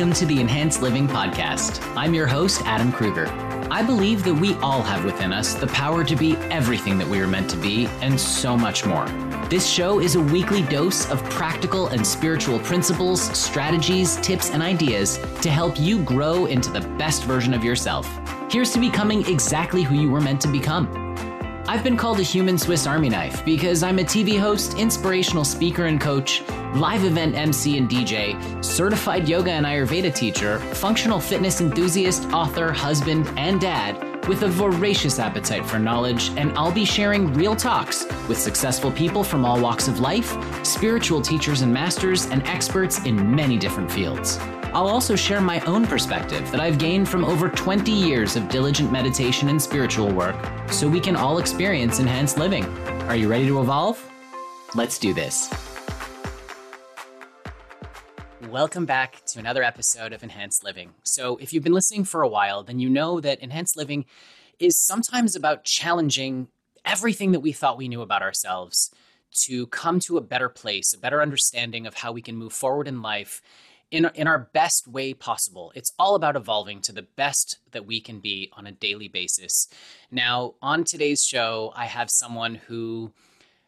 [0.00, 1.86] Welcome to the Enhanced Living Podcast.
[1.94, 3.26] I'm your host, Adam Kruger.
[3.70, 7.20] I believe that we all have within us the power to be everything that we
[7.20, 9.04] are meant to be and so much more.
[9.50, 15.18] This show is a weekly dose of practical and spiritual principles, strategies, tips, and ideas
[15.42, 18.08] to help you grow into the best version of yourself.
[18.50, 20.88] Here's to becoming exactly who you were meant to become.
[21.68, 25.84] I've been called a human Swiss Army knife because I'm a TV host, inspirational speaker
[25.84, 26.42] and coach,
[26.74, 33.30] live event MC and DJ, certified yoga and Ayurveda teacher, functional fitness enthusiast, author, husband,
[33.36, 38.38] and dad with a voracious appetite for knowledge, and I'll be sharing real talks with
[38.38, 43.56] successful people from all walks of life, spiritual teachers and masters, and experts in many
[43.56, 44.38] different fields.
[44.72, 48.92] I'll also share my own perspective that I've gained from over 20 years of diligent
[48.92, 50.36] meditation and spiritual work
[50.70, 52.64] so we can all experience enhanced living.
[53.08, 54.08] Are you ready to evolve?
[54.76, 55.52] Let's do this.
[58.48, 60.94] Welcome back to another episode of Enhanced Living.
[61.02, 64.06] So, if you've been listening for a while, then you know that Enhanced Living
[64.58, 66.48] is sometimes about challenging
[66.84, 68.90] everything that we thought we knew about ourselves
[69.44, 72.88] to come to a better place, a better understanding of how we can move forward
[72.88, 73.42] in life
[73.90, 75.70] in, in our best way possible.
[75.74, 79.68] It's all about evolving to the best that we can be on a daily basis.
[80.10, 83.12] Now, on today's show, I have someone who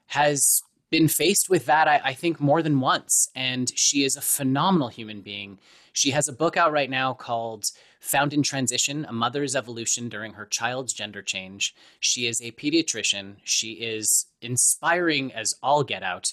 [0.07, 0.63] has
[0.93, 3.29] been faced with that, I, I, think, more than once.
[3.35, 5.59] And she is a phenomenal human being.
[5.93, 7.65] She has a book out right now called
[8.01, 11.75] Found in Transition A Mother's Evolution During Her Child's Gender Change.
[11.99, 13.37] She is a pediatrician.
[13.43, 16.33] She is inspiring as all get out.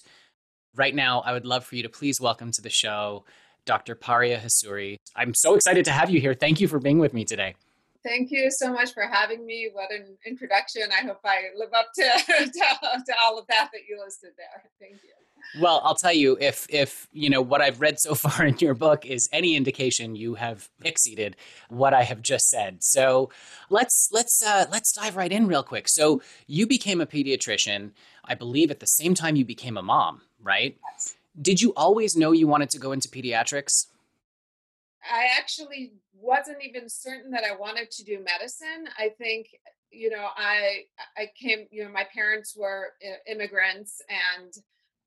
[0.75, 3.25] Right now, I would love for you to please welcome to the show
[3.65, 3.95] Dr.
[3.95, 4.97] Paria Hassouri.
[5.15, 6.33] I'm so excited to have you here.
[6.33, 7.55] Thank you for being with me today.
[8.03, 9.69] Thank you so much for having me.
[9.73, 10.83] What an introduction.
[10.91, 14.63] I hope I live up to, to, to all of that that you listed there.
[14.79, 15.09] Thank you.
[15.59, 18.73] Well, I'll tell you if if you know what I've read so far in your
[18.73, 21.35] book is any indication you have exceeded
[21.69, 22.83] what I have just said.
[22.83, 23.29] So
[23.69, 25.89] let's let's uh, let's dive right in real quick.
[25.89, 27.91] So you became a pediatrician,
[28.23, 30.77] I believe, at the same time you became a mom, right?
[30.93, 31.15] Yes.
[31.41, 33.87] Did you always know you wanted to go into pediatrics?
[35.03, 38.87] I actually wasn't even certain that I wanted to do medicine.
[38.97, 39.47] I think
[39.91, 40.83] you know I
[41.17, 42.93] I came you know my parents were
[43.27, 44.53] immigrants and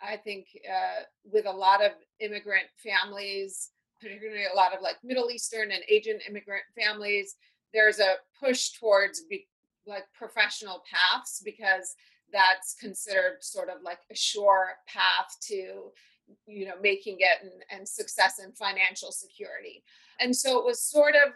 [0.02, 3.70] I think uh, with a lot of immigrant families,
[4.00, 7.36] particularly a lot of like Middle Eastern and Asian immigrant families,
[7.72, 9.46] there's a push towards be,
[9.86, 11.94] like professional paths because
[12.32, 15.92] that's considered sort of like a sure path to
[16.46, 19.82] you know making it and, and success and financial security.
[20.20, 21.32] And so it was sort of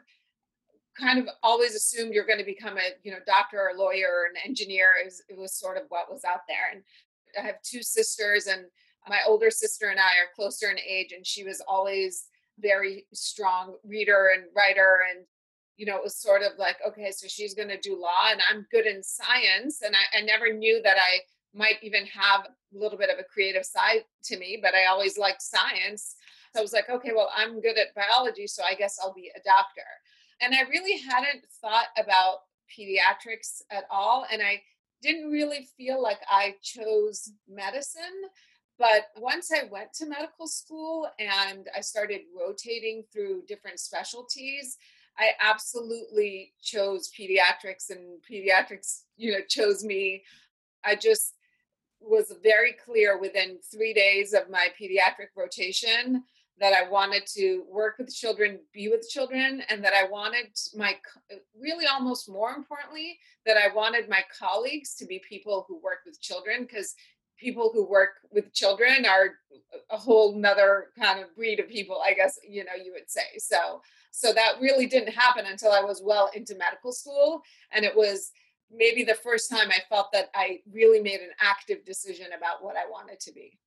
[0.98, 4.24] kind of always assumed you're going to become a you know doctor or lawyer or
[4.26, 4.88] an engineer
[5.28, 6.70] it was sort of what was out there.
[6.72, 6.82] And
[7.38, 8.64] i have two sisters and
[9.08, 12.24] my older sister and i are closer in age and she was always
[12.58, 15.26] very strong reader and writer and
[15.76, 18.40] you know it was sort of like okay so she's going to do law and
[18.50, 19.82] i'm good in science.
[19.84, 21.18] And I, I never knew that i
[21.56, 25.18] might even have a little bit of a creative side to me, but I always
[25.18, 26.14] liked science.
[26.52, 29.30] So I was like, okay, well, I'm good at biology, so I guess I'll be
[29.34, 29.82] a doctor.
[30.40, 32.40] And I really hadn't thought about
[32.78, 34.26] pediatrics at all.
[34.30, 34.62] And I
[35.02, 38.02] didn't really feel like I chose medicine.
[38.78, 44.76] But once I went to medical school and I started rotating through different specialties,
[45.18, 50.24] I absolutely chose pediatrics and pediatrics, you know, chose me.
[50.84, 51.34] I just
[52.06, 56.22] was very clear within three days of my pediatric rotation
[56.58, 60.96] that I wanted to work with children, be with children, and that I wanted my,
[61.60, 66.20] really almost more importantly, that I wanted my colleagues to be people who work with
[66.20, 66.94] children because
[67.38, 69.34] people who work with children are
[69.90, 73.36] a whole nother kind of breed of people, I guess, you know, you would say.
[73.38, 77.42] So, so that really didn't happen until I was well into medical school.
[77.72, 78.30] And it was,
[78.70, 82.76] maybe the first time I felt that I really made an active decision about what
[82.76, 83.58] I wanted to be.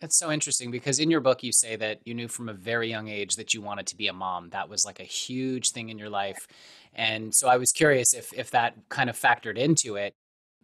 [0.00, 2.88] That's so interesting because in your book you say that you knew from a very
[2.88, 4.50] young age that you wanted to be a mom.
[4.50, 6.46] That was like a huge thing in your life.
[6.94, 10.14] And so I was curious if if that kind of factored into it.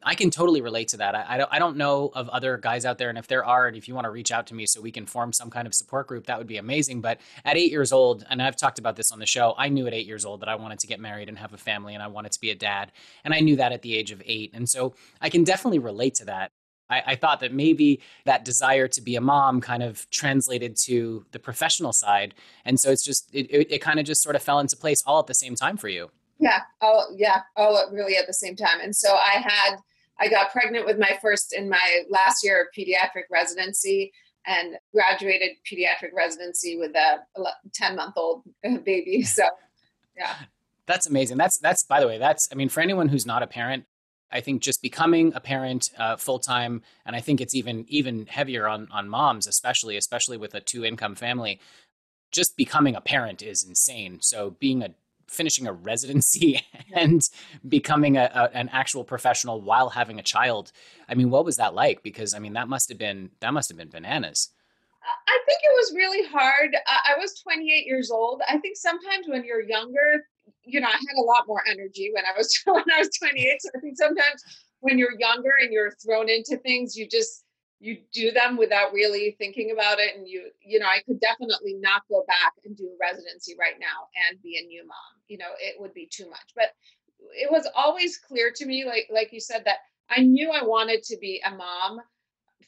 [0.05, 1.15] I can totally relate to that.
[1.15, 3.67] I, I, don't I don't know of other guys out there, and if there are,
[3.67, 5.67] and if you want to reach out to me so we can form some kind
[5.67, 7.01] of support group, that would be amazing.
[7.01, 9.87] But at eight years old, and I've talked about this on the show, I knew
[9.87, 12.03] at eight years old that I wanted to get married and have a family, and
[12.03, 12.93] I wanted to be a dad,
[13.25, 16.15] and I knew that at the age of eight, and so I can definitely relate
[16.17, 16.51] to that.
[16.91, 21.25] I, I thought that maybe that desire to be a mom kind of translated to
[21.33, 22.35] the professional side,
[22.65, 25.03] and so it's just it, it, it kind of just sort of fell into place
[25.07, 26.11] all at the same time for you.
[26.43, 26.59] Yeah.
[26.81, 27.43] Oh, yeah.
[27.57, 28.81] Oh, really at the same time.
[28.83, 29.77] And so I had
[30.23, 34.13] I got pregnant with my first in my last year of pediatric residency.
[34.47, 37.21] and graduated pediatric residency with a
[37.75, 38.43] 10 month old
[38.85, 39.23] baby.
[39.27, 39.45] So,
[40.17, 40.35] yeah.
[40.87, 41.39] That's amazing.
[41.39, 43.85] That's, that's, by the way, that's, I mean, for anyone who's not a parent,
[44.33, 48.27] I think just becoming a parent uh, full time, and I think it's even even
[48.27, 51.61] heavier on on moms, especially especially with a two income family.
[52.31, 54.21] Just becoming a parent is insane.
[54.23, 54.95] So being a
[55.33, 56.61] finishing a residency
[56.95, 57.23] and
[57.69, 60.73] becoming a, a, an actual professional while having a child.
[61.09, 62.03] I mean, what was that like?
[62.03, 64.51] Because I mean, that must have been that must have been bananas.
[65.27, 66.77] I think it was really hard.
[66.87, 68.41] I was 28 years old.
[68.49, 70.25] I think sometimes when you're younger,
[70.65, 73.63] you know, I had a lot more energy when I was when I was 28.
[73.63, 74.43] So I think sometimes
[74.81, 77.45] when you're younger and you're thrown into things, you just
[77.83, 80.17] you do them without really thinking about it.
[80.17, 84.07] And you, you know, I could definitely not go back and do residency right now
[84.31, 85.22] and be a new mom.
[85.33, 86.49] You know, it would be too much.
[86.55, 86.69] But
[87.33, 89.79] it was always clear to me, like like you said, that
[90.11, 92.01] I knew I wanted to be a mom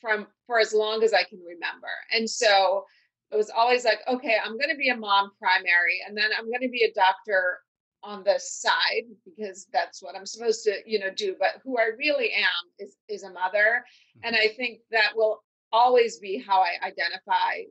[0.00, 1.92] from for as long as I can remember.
[2.14, 2.86] And so
[3.30, 6.46] it was always like, okay, I'm going to be a mom primary, and then I'm
[6.46, 7.58] going to be a doctor
[8.02, 11.36] on the side because that's what I'm supposed to, you know, do.
[11.38, 13.84] But who I really am is is a mother,
[14.22, 14.50] and mm-hmm.
[14.50, 17.68] I think that will always be how I identify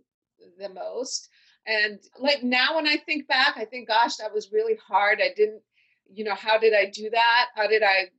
[0.60, 1.30] the most.
[1.66, 5.20] And like now, when I think back, I think, gosh, that was really hard.
[5.22, 5.62] I didn't,
[6.12, 7.48] you know, how did I do that?
[7.56, 8.10] How did I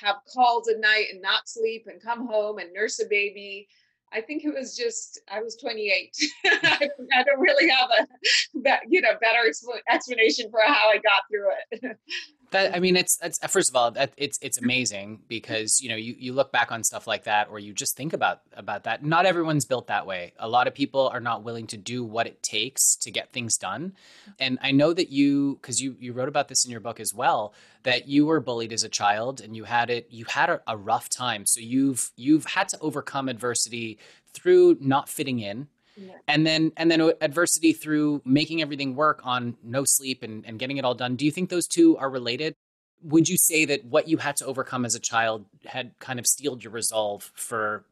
[0.00, 3.68] have calls at night and not sleep and come home and nurse a baby?
[4.12, 6.16] I think it was just I was 28.
[6.46, 6.88] I
[7.24, 9.46] don't really have a you know better
[9.90, 11.98] explanation for how I got through it.
[12.50, 15.96] that I mean, it's, it's first of all, that it's it's amazing because you know
[15.96, 19.04] you you look back on stuff like that, or you just think about about that.
[19.04, 20.32] Not everyone's built that way.
[20.38, 23.56] A lot of people are not willing to do what it takes to get things
[23.56, 23.94] done.
[24.38, 27.12] And I know that you, because you you wrote about this in your book as
[27.14, 30.60] well, that you were bullied as a child and you had it you had a,
[30.66, 31.46] a rough time.
[31.46, 33.98] So you've you've had to overcome adversity
[34.32, 35.68] through not fitting in
[36.28, 40.58] and then and then uh, adversity through making everything work on no sleep and, and
[40.58, 41.16] getting it all done.
[41.16, 42.54] Do you think those two are related?
[43.02, 46.26] Would you say that what you had to overcome as a child had kind of
[46.26, 47.84] steeled your resolve for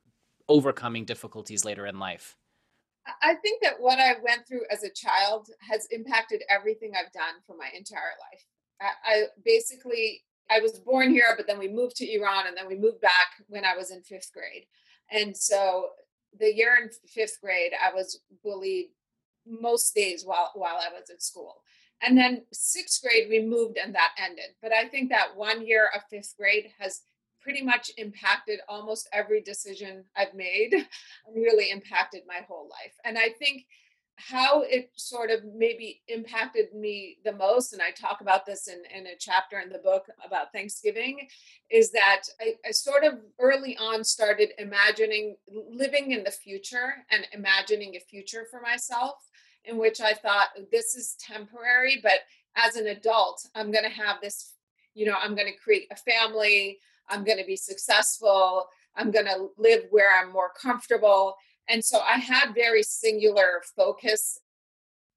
[0.49, 2.37] overcoming difficulties later in life?
[3.23, 7.35] I think that what i went through as a child has impacted everything i've done
[7.47, 8.47] for my entire life.
[8.81, 12.67] I, I basically i was born here but then we moved to iran and then
[12.67, 14.67] we moved back when i was in fifth grade.
[15.11, 15.89] And so
[16.39, 18.87] the year in fifth grade, I was bullied
[19.47, 21.63] most days while while I was at school.
[22.03, 24.57] And then sixth grade, we moved and that ended.
[24.61, 27.03] But I think that one year of fifth grade has
[27.41, 30.73] pretty much impacted almost every decision I've made
[31.27, 32.95] and really impacted my whole life.
[33.05, 33.67] And I think
[34.17, 38.83] how it sort of maybe impacted me the most, and I talk about this in,
[38.97, 41.27] in a chapter in the book about Thanksgiving,
[41.71, 47.27] is that I, I sort of early on started imagining living in the future and
[47.33, 49.17] imagining a future for myself
[49.65, 52.21] in which I thought this is temporary, but
[52.57, 54.53] as an adult, I'm going to have this,
[54.95, 56.79] you know, I'm going to create a family,
[57.09, 61.35] I'm going to be successful, I'm going to live where I'm more comfortable
[61.69, 64.39] and so I had very singular focus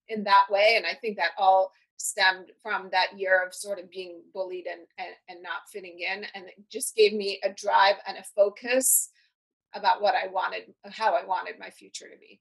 [0.07, 0.75] in that way.
[0.77, 4.81] And I think that all stemmed from that year of sort of being bullied and,
[4.97, 6.25] and, and not fitting in.
[6.35, 9.09] And it just gave me a drive and a focus
[9.73, 12.39] about what I wanted, how I wanted my future to be.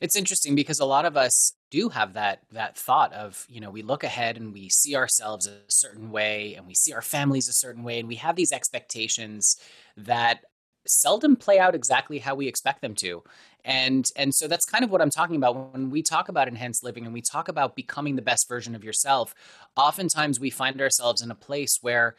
[0.00, 3.70] It's interesting because a lot of us do have that that thought of, you know,
[3.70, 7.48] we look ahead and we see ourselves a certain way and we see our families
[7.48, 9.56] a certain way and we have these expectations
[9.98, 10.40] that
[10.86, 13.22] seldom play out exactly how we expect them to.
[13.64, 15.72] And and so that's kind of what i'm talking about.
[15.72, 18.84] When we talk about enhanced living and we talk about becoming the best version of
[18.84, 19.34] yourself
[19.76, 22.16] oftentimes we find ourselves in a place where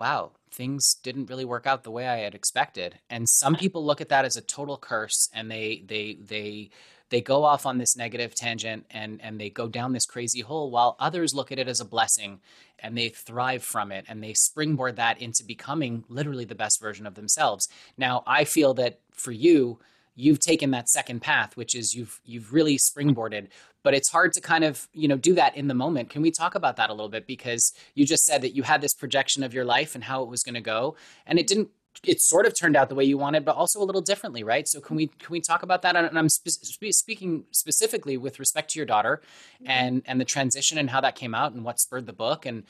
[0.00, 2.98] wow things didn't really work out the way i had expected.
[3.10, 6.70] And some people look at that as a total curse and they they they
[7.10, 10.70] they go off on this negative tangent and and they go down this crazy hole
[10.70, 12.40] while others look at it as a blessing
[12.78, 17.06] and they thrive from it and they springboard that into becoming literally the best version
[17.06, 17.68] of themselves.
[17.96, 19.78] Now i feel that for you
[20.16, 23.48] you've taken that second path which is you've you've really springboarded
[23.82, 26.10] but it's hard to kind of you know do that in the moment.
[26.10, 27.26] Can we talk about that a little bit?
[27.26, 30.28] Because you just said that you had this projection of your life and how it
[30.28, 30.96] was going to go
[31.26, 31.68] and it didn't
[32.02, 34.66] it sort of turned out the way you wanted, but also a little differently, right?
[34.66, 35.96] So can we can we talk about that?
[35.96, 36.48] And I'm spe-
[36.92, 39.22] speaking specifically with respect to your daughter
[39.56, 39.70] mm-hmm.
[39.70, 42.46] and and the transition and how that came out and what spurred the book.
[42.46, 42.64] And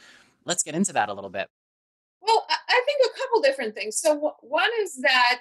[0.45, 1.49] let's get into that a little bit.
[2.21, 3.99] Well, I think a couple different things.
[3.99, 5.41] So one is that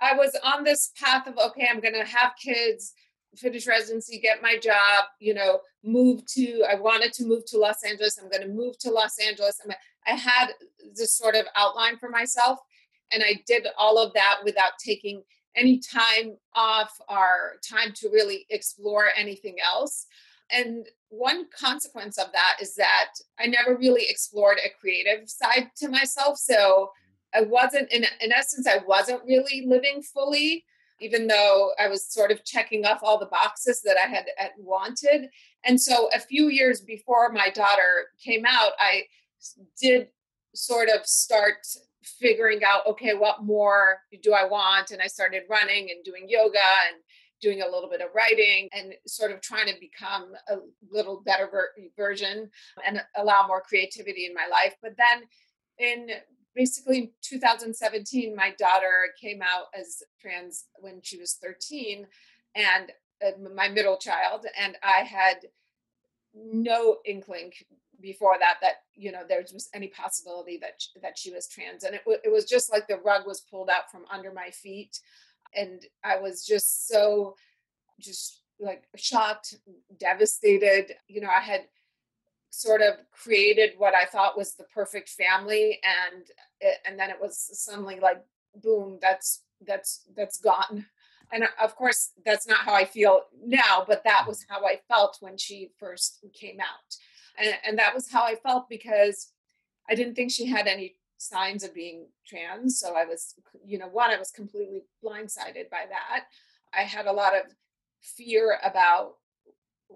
[0.00, 2.94] I was on this path of okay, I'm going to have kids,
[3.36, 6.64] finish residency, get my job, you know, move to.
[6.68, 8.18] I wanted to move to Los Angeles.
[8.18, 9.60] I'm going to move to Los Angeles.
[10.06, 10.48] I had
[10.94, 12.60] this sort of outline for myself
[13.12, 15.22] and I did all of that without taking
[15.56, 20.06] any time off or time to really explore anything else.
[20.50, 25.88] And one consequence of that is that I never really explored a creative side to
[25.88, 26.38] myself.
[26.38, 26.90] So
[27.34, 30.64] I wasn't, in, in essence, I wasn't really living fully,
[31.00, 34.52] even though I was sort of checking off all the boxes that I had, had
[34.58, 35.28] wanted.
[35.64, 39.02] And so a few years before my daughter came out, I
[39.80, 40.08] did
[40.54, 41.66] sort of start
[42.02, 44.90] figuring out okay what more do i want?
[44.90, 47.02] And i started running and doing yoga and
[47.40, 50.56] doing a little bit of writing and sort of trying to become a
[50.90, 52.50] little better ver- version
[52.84, 54.74] and allow more creativity in my life.
[54.82, 55.22] But then
[55.78, 56.08] in
[56.54, 62.06] basically 2017 my daughter came out as trans when she was 13
[62.56, 62.90] and
[63.24, 65.36] uh, my middle child and i had
[66.34, 67.52] no inkling
[68.00, 71.84] before that that you know there was any possibility that she, that she was trans
[71.84, 74.50] and it, w- it was just like the rug was pulled out from under my
[74.50, 75.00] feet
[75.54, 77.34] and i was just so
[78.00, 79.56] just like shocked
[79.98, 81.62] devastated you know i had
[82.50, 86.24] sort of created what i thought was the perfect family and
[86.60, 88.24] it, and then it was suddenly like
[88.62, 90.86] boom that's that's that's gone.
[91.32, 94.80] And uh, of course that's not how i feel now but that was how i
[94.88, 96.96] felt when she first came out
[97.40, 99.32] and, and that was how I felt because
[99.88, 102.78] I didn't think she had any signs of being trans.
[102.78, 106.26] So I was, you know, one, I was completely blindsided by that.
[106.72, 107.42] I had a lot of
[108.00, 109.14] fear about,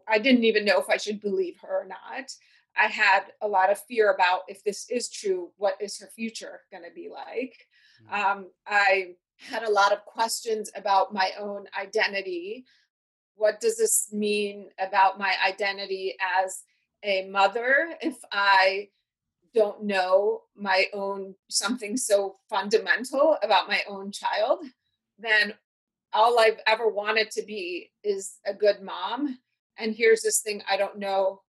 [0.09, 2.33] I didn't even know if I should believe her or not.
[2.77, 6.61] I had a lot of fear about if this is true, what is her future
[6.71, 7.55] going to be like?
[8.11, 8.15] Mm-hmm.
[8.15, 12.65] Um, I had a lot of questions about my own identity.
[13.35, 16.63] What does this mean about my identity as
[17.03, 18.89] a mother if I
[19.55, 24.65] don't know my own something so fundamental about my own child,
[25.19, 25.55] then
[26.13, 29.39] all I've ever wanted to be is a good mom.
[29.79, 31.43] And here's this thing I don't know,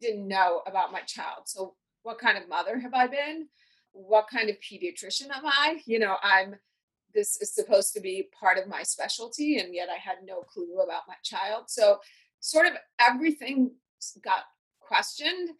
[0.00, 1.42] didn't know about my child.
[1.46, 3.48] So, what kind of mother have I been?
[3.92, 5.82] What kind of pediatrician am I?
[5.86, 6.56] You know, I'm
[7.12, 10.78] this is supposed to be part of my specialty, and yet I had no clue
[10.82, 11.64] about my child.
[11.68, 11.98] So,
[12.40, 13.72] sort of everything
[14.22, 14.44] got
[14.90, 15.50] questioned.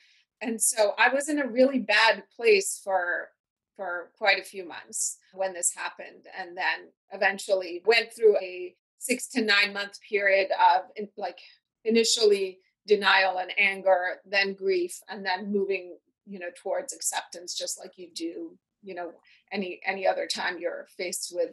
[0.42, 3.28] And so i was in a really bad place for
[3.76, 6.78] for quite a few months when this happened and then
[7.12, 11.38] eventually went through a six to nine month period of like
[11.84, 15.96] initially denial and anger then grief and then moving
[16.26, 19.12] you know towards acceptance just like you do you know
[19.52, 21.50] any any other time you're faced with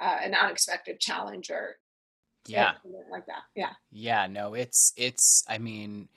[0.00, 1.76] uh, an unexpected challenge or
[2.46, 2.72] yeah.
[3.10, 3.42] like that.
[3.54, 3.72] Yeah.
[3.90, 6.08] Yeah no it's it's i mean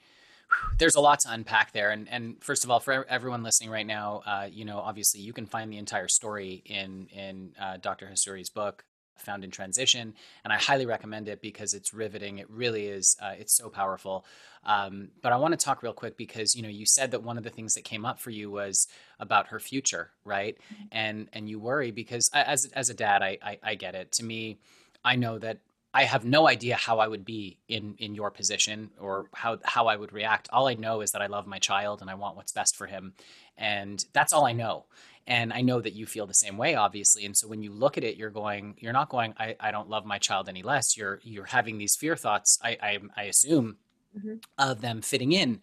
[0.78, 1.90] there's a lot to unpack there.
[1.90, 5.32] And, and first of all, for everyone listening right now, uh, you know, obviously you
[5.32, 8.06] can find the entire story in, in uh, Dr.
[8.06, 8.84] Hassouri's book,
[9.18, 10.14] Found in Transition.
[10.42, 12.38] And I highly recommend it because it's riveting.
[12.38, 13.16] It really is.
[13.22, 14.24] Uh, it's so powerful.
[14.64, 17.38] Um, but I want to talk real quick because, you know, you said that one
[17.38, 18.88] of the things that came up for you was
[19.20, 20.56] about her future, right?
[20.72, 20.82] Mm-hmm.
[20.92, 24.10] And, and you worry because as, as a dad, I, I, I get it.
[24.12, 24.58] To me,
[25.04, 25.58] I know that
[25.96, 29.86] I have no idea how I would be in in your position or how how
[29.86, 30.48] I would react.
[30.52, 32.86] All I know is that I love my child and I want what's best for
[32.86, 33.14] him,
[33.56, 34.86] and that's all I know.
[35.26, 37.24] And I know that you feel the same way, obviously.
[37.24, 39.88] And so when you look at it, you're going, you're not going, I, I don't
[39.88, 40.98] love my child any less.
[40.98, 42.58] You're you're having these fear thoughts.
[42.62, 43.76] I I, I assume
[44.18, 44.34] mm-hmm.
[44.58, 45.60] of them fitting in,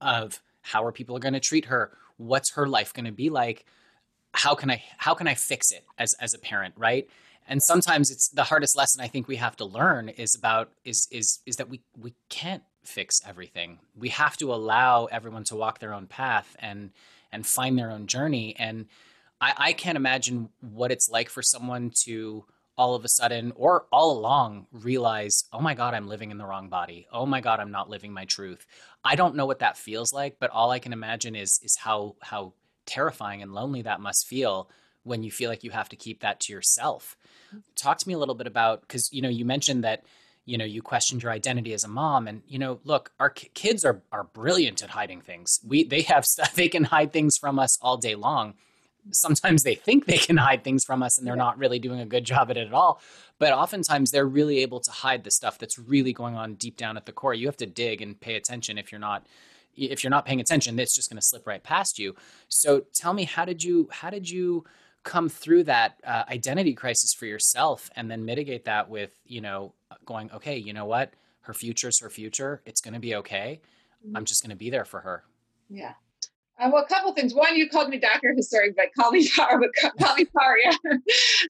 [0.00, 1.98] of how are people going to treat her?
[2.18, 3.66] What's her life going to be like?
[4.32, 7.08] How can I how can I fix it as as a parent, right?
[7.48, 11.08] And sometimes it's the hardest lesson i think we have to learn is about is
[11.10, 13.78] is is that we we can't fix everything.
[13.96, 16.90] We have to allow everyone to walk their own path and
[17.30, 18.54] and find their own journey.
[18.58, 18.86] And
[19.40, 22.44] i i can't imagine what it's like for someone to
[22.78, 26.46] all of a sudden or all along realize oh my god i'm living in the
[26.46, 27.06] wrong body.
[27.12, 28.66] Oh my god i'm not living my truth.
[29.04, 32.16] I don't know what that feels like but all i can imagine is is how
[32.20, 32.54] how
[32.86, 34.68] terrifying and lonely that must feel
[35.04, 37.16] when you feel like you have to keep that to yourself.
[37.48, 37.58] Mm-hmm.
[37.76, 40.04] Talk to me a little bit about because you know you mentioned that
[40.44, 43.84] you know you questioned your identity as a mom and you know look our kids
[43.84, 45.60] are are brilliant at hiding things.
[45.66, 48.54] We they have stuff they can hide things from us all day long.
[49.10, 52.06] Sometimes they think they can hide things from us and they're not really doing a
[52.06, 53.00] good job at it at all.
[53.40, 56.96] But oftentimes they're really able to hide the stuff that's really going on deep down
[56.96, 57.34] at the core.
[57.34, 59.26] You have to dig and pay attention if you're not
[59.76, 62.14] if you're not paying attention, it's just going to slip right past you.
[62.48, 64.64] So tell me, how did you how did you
[65.04, 69.74] come through that uh, identity crisis for yourself and then mitigate that with you know
[70.04, 73.60] going okay you know what her future is her future it's going to be okay
[74.04, 74.16] mm-hmm.
[74.16, 75.24] i'm just going to be there for her
[75.68, 75.94] yeah
[76.58, 77.34] Uh, well, a couple things.
[77.34, 78.34] One, you called me Dr.
[78.38, 80.70] Hassouri, but call me Par, but call me Paria.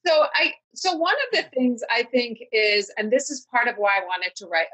[0.06, 3.74] so I, so one of the things I think is, and this is part of
[3.76, 4.68] why I wanted to write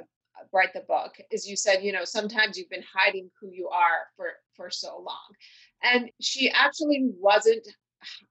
[0.53, 4.07] write the book, is you said, you know, sometimes you've been hiding who you are
[4.17, 5.29] for for so long,
[5.83, 7.67] and she actually wasn't.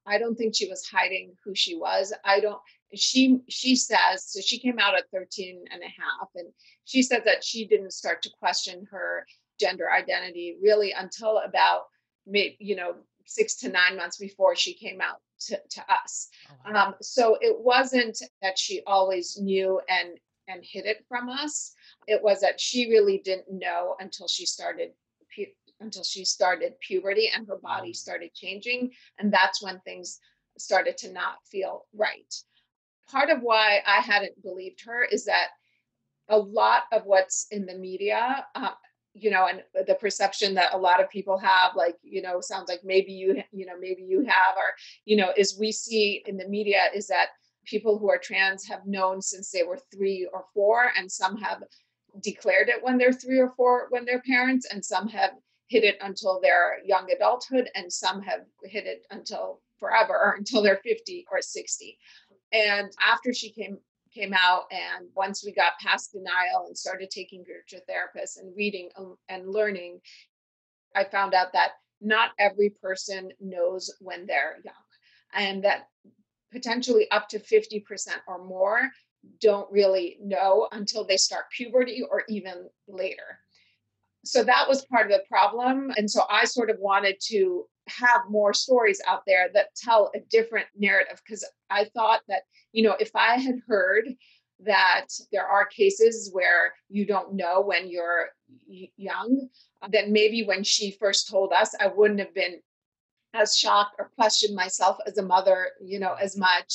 [0.06, 2.14] I don't think she was hiding who she was.
[2.24, 2.60] I don't.
[2.96, 4.40] She she says so.
[4.42, 6.48] She came out at 13 and a half, and
[6.86, 9.26] she said that she didn't start to question her
[9.60, 11.84] gender identity really until about
[12.26, 12.96] maybe you know
[13.26, 16.88] six to nine months before she came out to, to us oh, wow.
[16.88, 21.74] um, so it wasn't that she always knew and and hid it from us
[22.08, 24.92] it was that she really didn't know until she started
[25.80, 27.96] until she started puberty and her body mm.
[27.96, 30.20] started changing and that's when things
[30.58, 32.34] started to not feel right
[33.10, 35.48] part of why i hadn't believed her is that
[36.30, 38.72] a lot of what's in the media uh,
[39.14, 42.70] you know and the perception that a lot of people have like you know sounds
[42.70, 44.74] like maybe you you know maybe you have or
[45.06, 47.30] you know is we see in the media is that
[47.66, 51.64] people who are trans have known since they were 3 or 4 and some have
[52.22, 55.32] declared it when they're 3 or 4 when they're parents and some have
[55.68, 60.62] hid it until their young adulthood and some have hid it until forever or until
[60.62, 61.98] they're 50 or 60
[62.52, 63.78] and after she came
[64.14, 68.90] came out and once we got past denial and started taking virtual therapists and reading
[69.30, 70.00] and learning
[70.96, 71.72] i found out that
[72.02, 74.74] not every person knows when they're young
[75.34, 75.90] and that
[76.52, 77.84] potentially up to 50%
[78.28, 78.90] or more
[79.42, 83.40] don't really know until they start puberty or even later
[84.28, 85.92] so that was part of the problem.
[85.98, 90.20] And so i sort of wanted to have more stories out there that tell a
[90.30, 92.44] different narrative because I thought that,
[92.74, 94.10] you know, if I had heard
[94.66, 98.30] that there are cases where you don't know when you're
[98.98, 99.48] young,
[99.90, 102.60] then maybe when she first told us, I wouldn't have been
[103.34, 106.74] as shocked or questioned myself as a mother, you know, as much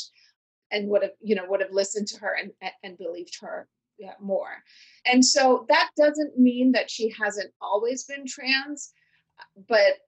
[0.70, 4.14] and would have, you know, would have listened to her and, and believed her yeah,
[4.20, 4.62] more.
[5.06, 8.92] And so that doesn't mean that she hasn't always been trans,
[9.68, 9.98] but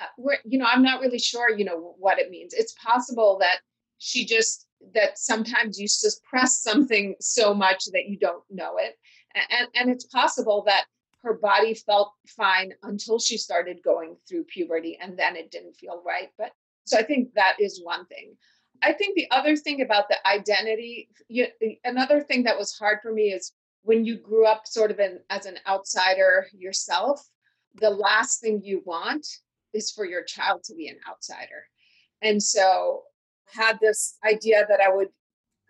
[0.00, 2.52] uh, we're, you know, I'm not really sure, you know, what it means.
[2.52, 3.58] It's possible that
[3.98, 8.96] she just that sometimes you suppress something so much that you don't know it,
[9.34, 10.84] and and it's possible that
[11.22, 16.02] her body felt fine until she started going through puberty, and then it didn't feel
[16.04, 16.28] right.
[16.38, 16.52] But
[16.84, 18.36] so I think that is one thing.
[18.82, 21.46] I think the other thing about the identity, you,
[21.84, 25.20] another thing that was hard for me is when you grew up sort of in,
[25.30, 27.24] as an outsider yourself,
[27.76, 29.26] the last thing you want
[29.72, 31.68] is for your child to be an outsider.
[32.22, 33.02] And so
[33.52, 35.08] had this idea that I would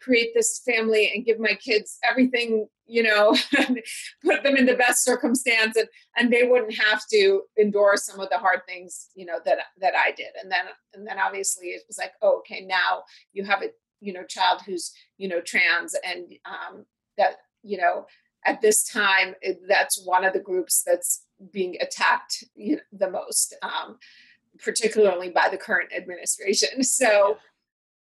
[0.00, 3.36] create this family and give my kids everything, you know,
[4.24, 8.30] put them in the best circumstance and and they wouldn't have to endure some of
[8.30, 10.30] the hard things, you know, that that I did.
[10.40, 13.70] And then and then obviously it was like, oh, okay, now you have a,
[14.00, 16.84] you know, child who's, you know, trans and um
[17.16, 18.06] that, you know,
[18.44, 23.10] at this time it, that's one of the groups that's being attacked you know, the
[23.10, 23.98] most, um,
[24.62, 26.68] particularly by the current administration.
[26.82, 27.38] So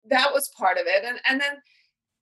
[0.10, 1.06] that was part of it.
[1.06, 1.58] And, and then,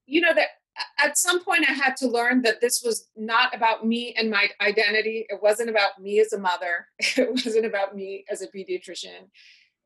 [0.05, 0.49] you know, that
[0.97, 4.49] at some point I had to learn that this was not about me and my
[4.61, 5.25] identity.
[5.29, 6.87] It wasn't about me as a mother.
[7.17, 9.29] It wasn't about me as a pediatrician.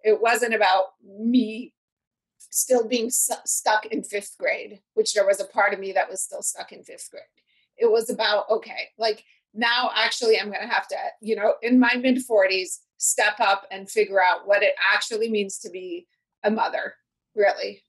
[0.03, 1.73] It wasn't about me
[2.37, 6.21] still being stuck in fifth grade, which there was a part of me that was
[6.21, 7.23] still stuck in fifth grade.
[7.77, 11.79] It was about, okay, like now actually i'm going to have to you know in
[11.79, 16.07] my mid 40s step up and figure out what it actually means to be
[16.43, 16.95] a mother
[17.35, 17.83] really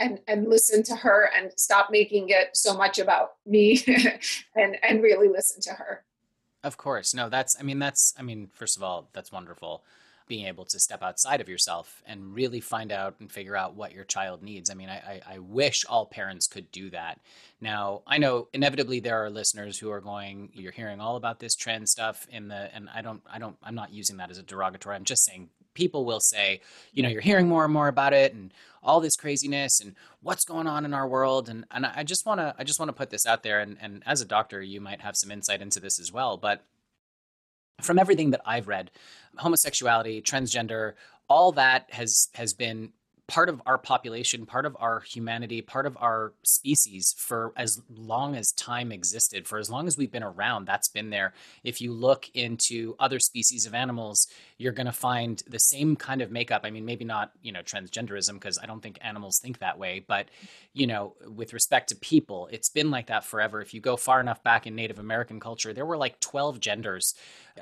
[0.00, 3.80] and and listen to her and stop making it so much about me
[4.56, 6.04] and and really listen to her
[6.64, 9.84] of course no that's i mean that's i mean first of all that's wonderful
[10.30, 13.92] being able to step outside of yourself and really find out and figure out what
[13.92, 14.70] your child needs.
[14.70, 17.18] I mean, I, I, wish all parents could do that.
[17.60, 21.56] Now, I know inevitably there are listeners who are going, you're hearing all about this
[21.56, 24.44] trend stuff in the, and I don't, I don't, I'm not using that as a
[24.44, 24.94] derogatory.
[24.94, 26.60] I'm just saying people will say,
[26.92, 30.44] you know, you're hearing more and more about it and all this craziness and what's
[30.44, 31.48] going on in our world.
[31.48, 33.60] And, and I just want to, I just want to put this out there.
[33.60, 36.36] And, and as a doctor, you might have some insight into this as well.
[36.36, 36.64] But
[37.80, 38.90] from everything that I've read,
[39.36, 40.94] homosexuality, transgender,
[41.28, 42.92] all that has has been
[43.30, 48.34] part of our population, part of our humanity, part of our species for as long
[48.34, 51.32] as time existed, for as long as we've been around, that's been there.
[51.62, 54.26] If you look into other species of animals,
[54.58, 56.62] you're going to find the same kind of makeup.
[56.64, 60.04] I mean, maybe not, you know, transgenderism, because I don't think animals think that way,
[60.04, 60.26] but,
[60.72, 63.62] you know, with respect to people, it's been like that forever.
[63.62, 67.14] If you go far enough back in Native American culture, there were like 12 genders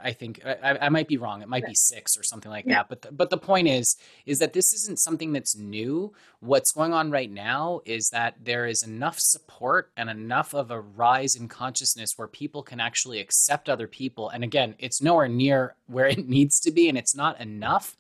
[0.02, 1.42] I think I, I, might be wrong.
[1.42, 2.76] It might be six or something like yeah.
[2.76, 2.88] that.
[2.88, 6.12] But the, but the point is is that this isn't something that's new.
[6.40, 10.80] What's going on right now is that there is enough support and enough of a
[10.80, 14.28] rise in consciousness where people can actually accept other people.
[14.28, 17.96] And again, it's nowhere near where it needs to be, and it's not enough.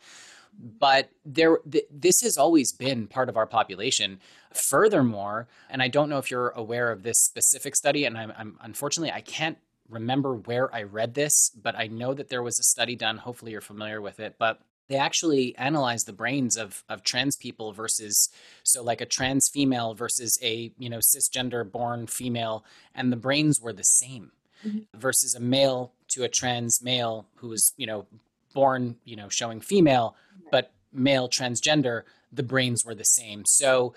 [0.60, 4.18] But there, th- this has always been part of our population.
[4.54, 8.58] Furthermore, and I don't know if you're aware of this specific study, and I'm, I'm
[8.62, 9.58] unfortunately I can't
[9.88, 13.18] remember where I read this, but I know that there was a study done.
[13.18, 14.36] Hopefully, you're familiar with it.
[14.38, 18.28] But they actually analyzed the brains of of trans people versus
[18.62, 23.60] so like a trans female versus a you know cisgender born female, and the brains
[23.60, 24.32] were the same
[24.66, 24.98] mm-hmm.
[24.98, 28.06] versus a male to a trans male who was you know
[28.54, 30.16] born you know showing female,
[30.50, 32.02] but male transgender.
[32.30, 33.44] The brains were the same.
[33.46, 33.94] So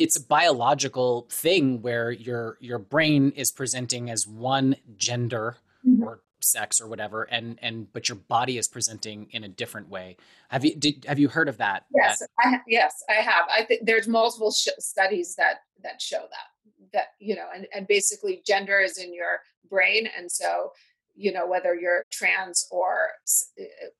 [0.00, 6.02] it's a biological thing where your your brain is presenting as one gender mm-hmm.
[6.02, 10.16] or sex or whatever and and but your body is presenting in a different way.
[10.48, 11.84] Have you did have you heard of that?
[11.94, 13.44] Yes that, I, yes i have.
[13.54, 17.86] I think there's multiple sh- studies that that show that that you know and and
[17.86, 20.72] basically gender is in your brain and so
[21.14, 23.08] you know whether you're trans or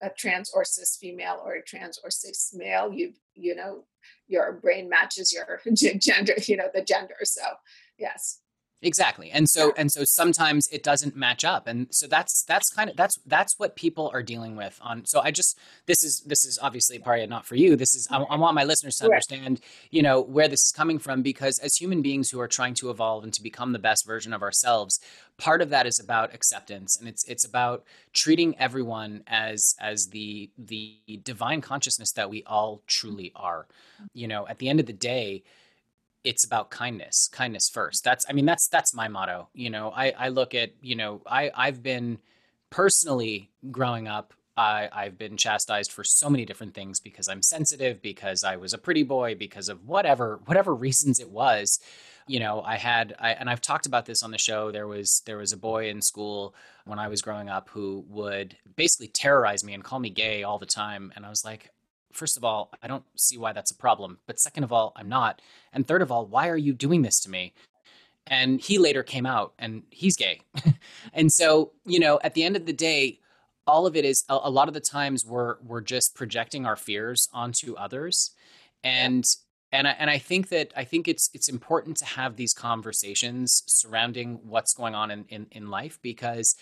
[0.02, 3.84] a trans or cis female or a trans or cis male you you know
[4.30, 7.16] your brain matches your gender you know the gender.
[7.24, 7.42] So
[7.98, 8.40] yes
[8.82, 12.88] exactly and so and so sometimes it doesn't match up and so that's that's kind
[12.88, 16.44] of that's that's what people are dealing with on so i just this is this
[16.44, 19.60] is obviously probably not for you this is i, I want my listeners to understand
[19.90, 22.90] you know where this is coming from because as human beings who are trying to
[22.90, 24.98] evolve and to become the best version of ourselves
[25.40, 30.50] part of that is about acceptance and it's it's about treating everyone as as the
[30.58, 33.66] the divine consciousness that we all truly are.
[33.96, 34.06] Mm-hmm.
[34.14, 35.42] You know at the end of the day
[36.24, 40.12] it's about kindness kindness first that's i mean that's that's my motto you know i
[40.18, 42.18] i look at you know i i've been
[42.70, 48.02] personally growing up I, I've been chastised for so many different things because I'm sensitive,
[48.02, 51.80] because I was a pretty boy, because of whatever whatever reasons it was.
[52.26, 54.70] You know, I had, I, and I've talked about this on the show.
[54.70, 56.54] There was there was a boy in school
[56.84, 60.58] when I was growing up who would basically terrorize me and call me gay all
[60.58, 61.70] the time, and I was like,
[62.12, 64.18] first of all, I don't see why that's a problem.
[64.26, 65.40] But second of all, I'm not.
[65.72, 67.52] And third of all, why are you doing this to me?
[68.26, 70.40] And he later came out and he's gay.
[71.12, 73.18] and so, you know, at the end of the day,
[73.66, 76.76] all of it is a, a, lot of the times we're we're just projecting our
[76.76, 78.32] fears onto others.
[78.82, 79.24] And
[79.72, 83.62] and I, and I think that I think it's it's important to have these conversations
[83.66, 86.56] surrounding what's going on in, in, in life because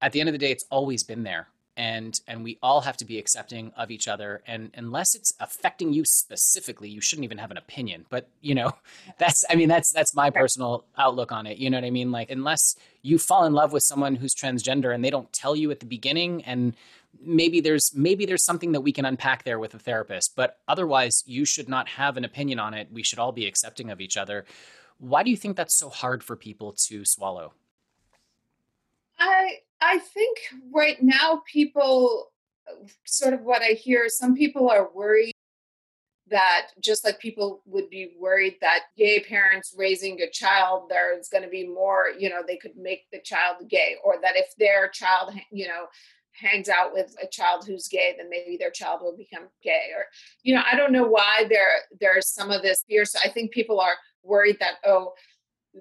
[0.00, 2.96] at the end of the day, it's always been there and and we all have
[2.96, 4.42] to be accepting of each other.
[4.46, 8.06] And unless it's affecting you specifically you shouldn't even have an opinion.
[8.08, 8.72] But you know
[9.18, 11.58] that's i mean that's that's my personal outlook on it.
[11.58, 12.10] You know what i mean?
[12.10, 15.70] Like unless you fall in love with someone who's transgender and they don't tell you
[15.70, 16.74] at the beginning and
[17.20, 20.34] maybe there's maybe there's something that we can unpack there with a therapist.
[20.36, 22.88] But otherwise you should not have an opinion on it.
[22.92, 24.44] We should all be accepting of each other.
[24.98, 27.52] Why do you think that's so hard for people to swallow?
[29.18, 30.38] I I think
[30.72, 32.32] right now people
[32.68, 35.32] uh, sort of what I hear some people are worried
[36.28, 41.44] that just like people would be worried that gay parents raising a child there's going
[41.44, 44.88] to be more you know they could make the child gay or that if their
[44.88, 45.86] child you know
[46.32, 50.04] hangs out with a child who's gay then maybe their child will become gay or
[50.42, 51.68] you know i don't know why there
[52.00, 55.12] there's some of this fear so i think people are worried that oh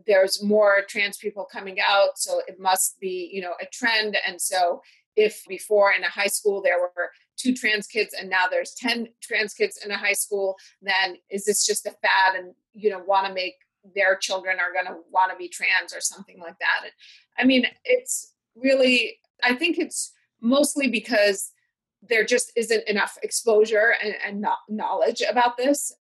[0.05, 4.17] there's more trans people coming out so it must be you know a trend.
[4.27, 4.81] And so
[5.15, 9.07] if before in a high school there were two trans kids and now there's 10
[9.21, 13.01] trans kids in a high school then is this just a fad and you know
[13.05, 13.55] want to make
[13.93, 16.83] their children are going to want to be trans or something like that?
[16.83, 16.91] And,
[17.37, 21.51] i mean it's really i think it's mostly because
[22.07, 25.93] there just isn't enough exposure and, and knowledge about this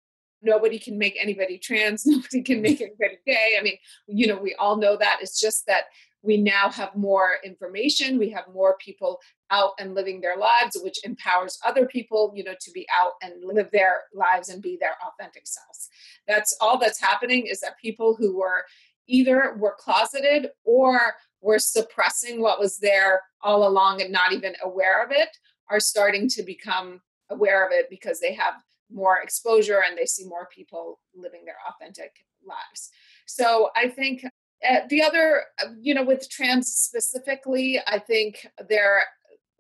[0.43, 3.57] nobody can make anybody trans, nobody can make anybody gay.
[3.59, 3.77] I mean,
[4.07, 5.19] you know, we all know that.
[5.21, 5.85] It's just that
[6.23, 11.05] we now have more information, we have more people out and living their lives, which
[11.05, 14.95] empowers other people, you know, to be out and live their lives and be their
[15.07, 15.89] authentic selves.
[16.29, 18.65] That's all that's happening is that people who were
[19.09, 25.05] either were closeted or were suppressing what was there all along and not even aware
[25.05, 25.37] of it
[25.69, 27.01] are starting to become
[27.31, 28.55] aware of it because they have
[28.93, 32.91] more exposure and they see more people living their authentic lives.
[33.27, 34.25] So I think
[34.69, 35.45] uh, the other,
[35.81, 39.05] you know, with trans specifically, I think there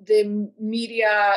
[0.04, 1.36] the media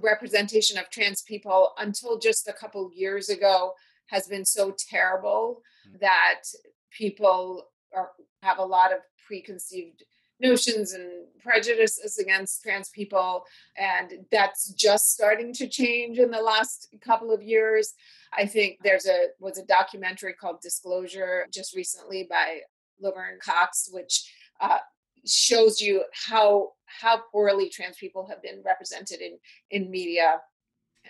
[0.00, 3.72] representation of trans people until just a couple years ago
[4.06, 6.00] has been so terrible mm.
[6.00, 6.42] that
[6.90, 8.10] people are,
[8.42, 10.02] have a lot of preconceived
[10.40, 13.44] notions and prejudices against trans people.
[13.76, 17.94] And that's just starting to change in the last couple of years.
[18.32, 22.60] I think there's a was a documentary called Disclosure just recently by
[23.00, 24.78] Laverne Cox, which uh,
[25.26, 29.38] shows you how how poorly trans people have been represented in
[29.70, 30.40] in media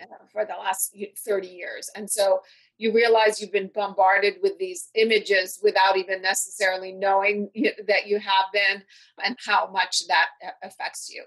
[0.01, 1.89] uh, for the last 30 years.
[1.95, 2.41] And so
[2.77, 7.49] you realize you've been bombarded with these images without even necessarily knowing
[7.87, 8.83] that you have been
[9.23, 10.27] and how much that
[10.63, 11.23] affects you.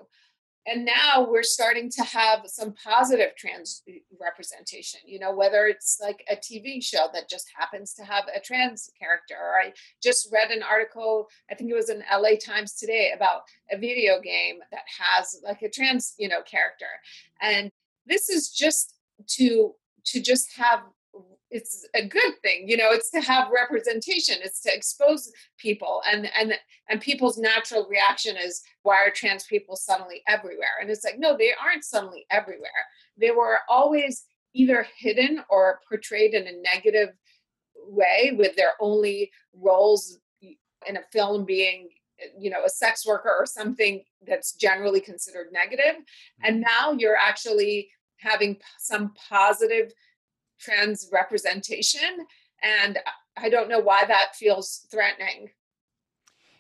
[0.67, 3.83] And now we're starting to have some positive trans
[4.21, 8.41] representation you know whether it's like a tv show that just happens to have a
[8.41, 12.75] trans character or i just read an article i think it was in la times
[12.75, 13.41] today about
[13.73, 16.87] a video game that has like a trans you know character.
[17.41, 17.71] And
[18.07, 18.95] this is just
[19.37, 19.75] to
[20.07, 20.81] to just have
[21.51, 26.31] it's a good thing you know it's to have representation it's to expose people and
[26.39, 26.55] and
[26.89, 31.37] and people's natural reaction is why are trans people suddenly everywhere and it's like no
[31.37, 32.71] they aren't suddenly everywhere
[33.17, 37.11] they were always either hidden or portrayed in a negative
[37.87, 40.19] way with their only roles
[40.87, 41.89] in a film being
[42.39, 45.97] you know a sex worker or something that's generally considered negative
[46.43, 46.63] and mm-hmm.
[46.63, 49.93] now you're actually having some positive
[50.61, 52.27] trans representation.
[52.63, 52.99] And
[53.37, 55.51] I don't know why that feels threatening.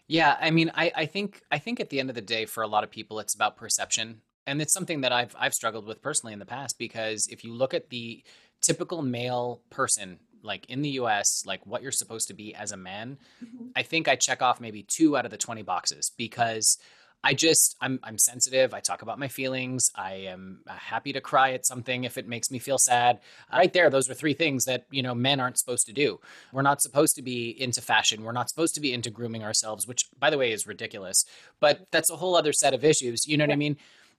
[0.09, 2.65] Yeah, I mean, I, I think I think at the end of the day, for
[2.65, 6.03] a lot of people, it's about perception, and it's something that I've I've struggled with
[6.03, 8.25] personally in the past because if you look at the
[8.61, 12.77] typical male person like in the US, like what you're supposed to be as a
[12.77, 13.67] man, mm-hmm.
[13.77, 16.79] I think I check off maybe two out of the 20 boxes because
[17.23, 18.73] I just I'm I'm sensitive.
[18.73, 19.91] I talk about my feelings.
[19.95, 23.21] I am uh, happy to cry at something if it makes me feel sad.
[23.53, 26.21] Right there, those are three things that you know men aren't supposed to do.
[26.53, 28.25] We're not supposed to be into fashion.
[28.25, 31.25] We're not supposed to be into grooming ourselves, which by the way is ridiculous.
[31.61, 33.27] But that's a whole other set of issues.
[33.27, 33.77] You know what I mean?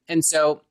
[0.07, 0.61] And so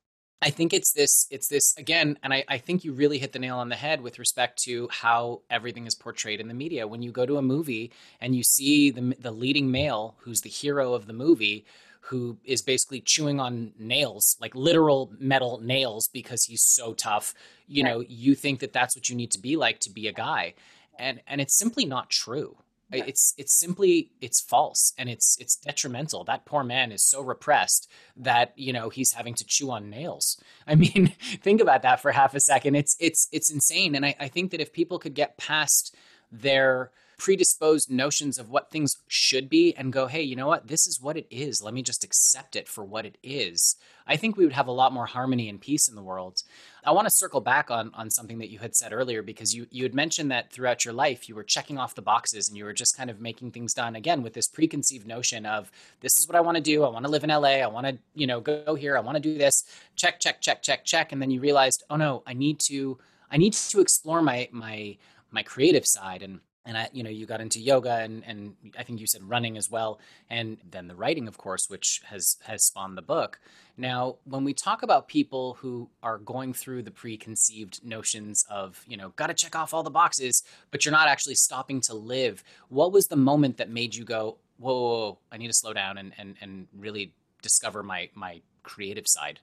[0.43, 3.39] I think it's this, it's this again, and I, I, think you really hit the
[3.39, 6.89] nail on the head with respect to how everything is portrayed in the media.
[6.89, 10.49] When you go to a movie and you see the the leading male, who's the
[10.49, 11.67] hero of the movie,
[12.01, 17.35] who is basically chewing on nails, like literal metal nails, because he's so tough.
[17.67, 17.91] You right.
[17.91, 20.55] know, you think that that's what you need to be like to be a guy,
[20.99, 22.57] and and it's simply not true.
[22.93, 23.07] Right.
[23.07, 26.25] It's it's simply it's false and it's it's detrimental.
[26.25, 30.43] That poor man is so repressed that you know he's having to chew on nails.
[30.67, 32.75] I mean, think about that for half a second.
[32.75, 33.95] It's it's it's insane.
[33.95, 35.95] And I, I think that if people could get past
[36.33, 40.69] their predisposed notions of what things should be and go, hey, you know what?
[40.69, 41.61] This is what it is.
[41.63, 43.77] Let me just accept it for what it is.
[44.07, 46.43] I think we would have a lot more harmony and peace in the world.
[46.83, 49.67] I want to circle back on, on something that you had said earlier because you,
[49.71, 52.65] you had mentioned that throughout your life you were checking off the boxes and you
[52.65, 56.27] were just kind of making things done again with this preconceived notion of this is
[56.27, 56.85] what I want to do.
[56.85, 57.61] I want to live in LA.
[57.61, 58.97] I want to, you know, go here.
[58.97, 59.65] I want to do this.
[59.95, 61.13] Check, check, check, check, check.
[61.13, 62.99] And then you realized, oh no, I need to
[63.31, 64.97] I need to explore my my
[65.31, 68.83] my creative side and and I, you know, you got into yoga and and I
[68.83, 72.65] think you said running as well, and then the writing, of course, which has has
[72.65, 73.41] spawned the book.
[73.77, 78.97] Now, when we talk about people who are going through the preconceived notions of, you
[78.97, 82.45] know, got to check off all the boxes, but you're not actually stopping to live,
[82.69, 85.73] what was the moment that made you go, whoa, whoa, whoa I need to slow
[85.73, 89.41] down and and and really discover my my creative side?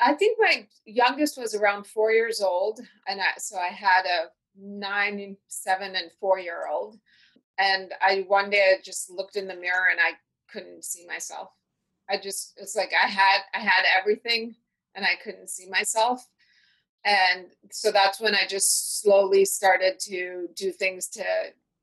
[0.00, 4.30] I think my youngest was around four years old, and I, so I had a
[4.58, 6.98] nine, seven, and four year old.
[7.58, 10.12] And I one day I just looked in the mirror and I
[10.50, 11.50] couldn't see myself.
[12.08, 14.54] I just it's like I had I had everything
[14.94, 16.26] and I couldn't see myself.
[17.04, 21.24] And so that's when I just slowly started to do things to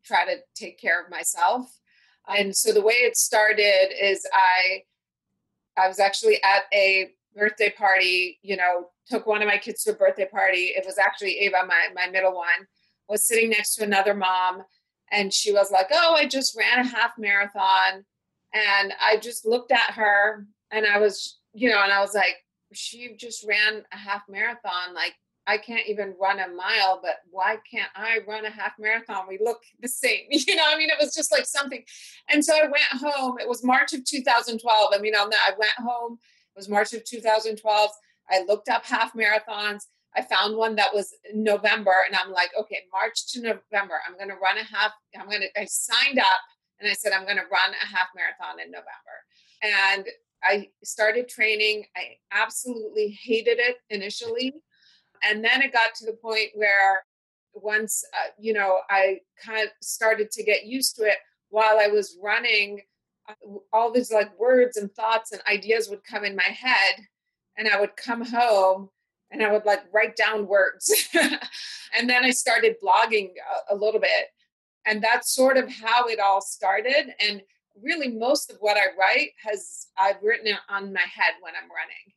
[0.04, 1.78] try to take care of myself.
[2.28, 4.84] And so the way it started is I
[5.78, 9.92] I was actually at a birthday party, you know, took one of my kids to
[9.92, 10.74] a birthday party.
[10.76, 12.68] It was actually Ava, my, my middle one,
[13.08, 14.64] was sitting next to another mom.
[15.12, 18.06] And she was like, Oh, I just ran a half marathon.
[18.54, 22.36] And I just looked at her and I was, you know, and I was like,
[22.74, 24.94] She just ran a half marathon.
[24.94, 25.14] Like,
[25.48, 29.26] I can't even run a mile, but why can't I run a half marathon?
[29.28, 30.26] We look the same.
[30.32, 31.84] You know, I mean, it was just like something.
[32.30, 33.38] And so I went home.
[33.40, 34.92] It was March of 2012.
[34.94, 35.26] I mean, I
[35.58, 36.20] went home.
[36.56, 37.90] It was March of 2012.
[38.30, 39.84] I looked up half marathons.
[40.16, 44.30] I found one that was November, and I'm like, okay, March to November, I'm going
[44.30, 44.92] to run a half.
[45.18, 45.60] I'm going to.
[45.60, 46.42] I signed up,
[46.80, 48.88] and I said I'm going to run a half marathon in November,
[49.64, 50.08] and
[50.44, 51.86] I started training.
[51.96, 54.54] I absolutely hated it initially,
[55.24, 57.04] and then it got to the point where
[57.54, 61.18] once uh, you know I kind of started to get used to it
[61.50, 62.82] while I was running
[63.72, 67.06] all these like words and thoughts and ideas would come in my head
[67.58, 68.90] and I would come home
[69.32, 71.10] and I would like write down words.
[71.14, 73.32] and then I started blogging
[73.70, 74.28] a, a, little bit.
[74.86, 77.14] And that's sort of how it all started.
[77.26, 77.42] And
[77.82, 81.70] really, most of what I write has I've written it on my head when I'm
[81.70, 82.14] running.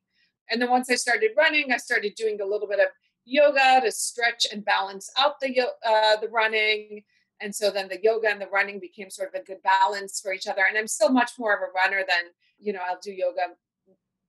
[0.51, 2.87] And then once I started running, I started doing a little bit of
[3.25, 7.03] yoga to stretch and balance out the uh, the running.
[7.41, 10.33] And so then the yoga and the running became sort of a good balance for
[10.33, 10.65] each other.
[10.69, 13.55] And I'm still much more of a runner than, you know, I'll do yoga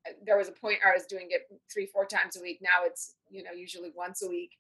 [0.08, 2.60] uh, there was a point I was doing it three, four times a week.
[2.62, 4.52] Now it's, you know, usually once a week.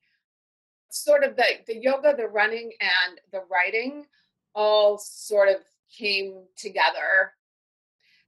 [0.90, 4.06] Sort of the, the yoga, the running, and the writing
[4.54, 5.58] all sort of
[5.96, 7.34] came together.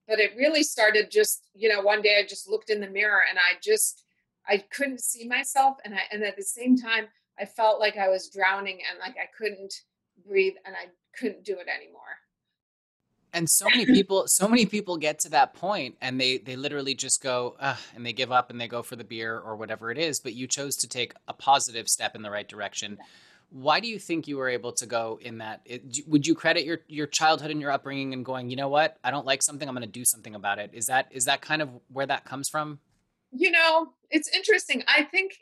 [0.07, 3.21] But it really started just, you know, one day I just looked in the mirror
[3.29, 4.03] and I just,
[4.47, 5.77] I couldn't see myself.
[5.83, 7.07] And I, and at the same time,
[7.39, 9.73] I felt like I was drowning and like I couldn't
[10.27, 10.87] breathe and I
[11.17, 12.01] couldn't do it anymore.
[13.33, 16.95] And so many people so many people get to that point and they they literally
[16.95, 17.55] just go
[17.95, 20.33] and they give up and they go for the beer or whatever it is but
[20.33, 22.97] you chose to take a positive step in the right direction.
[23.49, 25.61] Why do you think you were able to go in that?
[25.65, 28.97] It, would you credit your your childhood and your upbringing and going you know what?
[29.03, 30.71] I don't like something i'm going to do something about it.
[30.73, 32.79] Is that is that kind of where that comes from?
[33.31, 34.83] You know it's interesting.
[34.87, 35.33] I think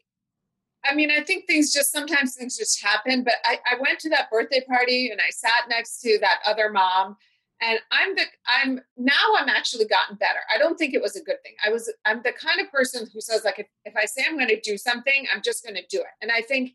[0.88, 3.24] I mean, I think things just sometimes things just happen.
[3.24, 6.72] But I, I went to that birthday party and I sat next to that other
[6.72, 7.18] mom
[7.62, 10.40] and i'm the i'm now i'm actually gotten better.
[10.54, 11.54] I don't think it was a good thing.
[11.66, 14.38] I was i'm the kind of person who says like if, if i say i'm
[14.38, 16.14] going to do something i'm just going to do it.
[16.22, 16.74] And i think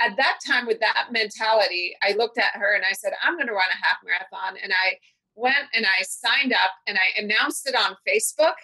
[0.00, 3.48] at that time with that mentality i looked at her and i said i'm going
[3.48, 4.58] to run a half marathon.
[4.62, 4.96] And i
[5.34, 8.54] went and i signed up and i announced it on facebook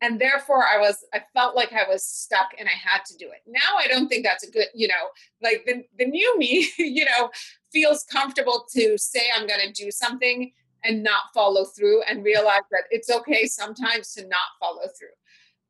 [0.00, 3.26] and therefore i was i felt like i was stuck and i had to do
[3.26, 3.42] it.
[3.46, 5.08] Now i don't think that's a good you know
[5.42, 7.30] like the, the new me you know
[7.72, 10.52] feels comfortable to say i'm going to do something
[10.84, 15.08] and not follow through and realize that it's okay sometimes to not follow through.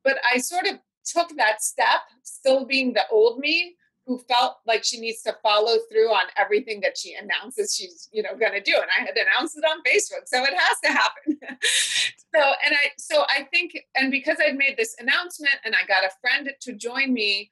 [0.05, 3.75] But I sort of took that step, still being the old me
[4.07, 8.23] who felt like she needs to follow through on everything that she announces she's you
[8.23, 8.75] know going to do.
[8.75, 11.39] And i had announced it on facebook so it has to happen
[12.35, 16.05] so and i so i think and because i'd made this announcement and i got
[16.05, 17.51] a friend to join me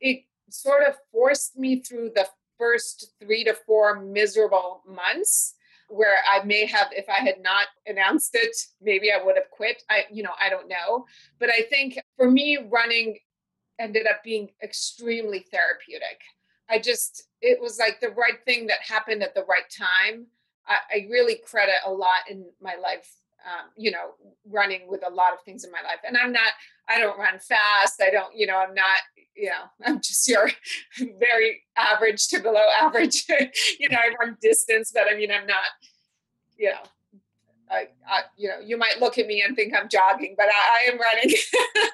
[0.00, 2.26] it sort of forced me through the
[2.58, 5.54] first three to four miserable months
[5.88, 9.82] where I may have, if I had not announced it, maybe I would have quit.
[9.90, 11.06] I, you know, I don't know.
[11.38, 13.18] But I think for me, running
[13.78, 16.20] ended up being extremely therapeutic.
[16.70, 20.26] I just, it was like the right thing that happened at the right time.
[20.66, 23.10] I, I really credit a lot in my life,
[23.44, 24.14] um, you know,
[24.48, 25.98] running with a lot of things in my life.
[26.06, 26.52] And I'm not,
[26.88, 28.00] I don't run fast.
[28.00, 29.00] I don't, you know, I'm not,
[29.36, 30.50] you know, I'm just your
[31.18, 33.24] very average to below average.
[33.80, 35.68] you know, I run distance, but I mean, I'm not,
[36.56, 36.82] you know,
[37.70, 40.88] I, I, you know, you might look at me and think I'm jogging, but I,
[40.88, 41.34] I am running.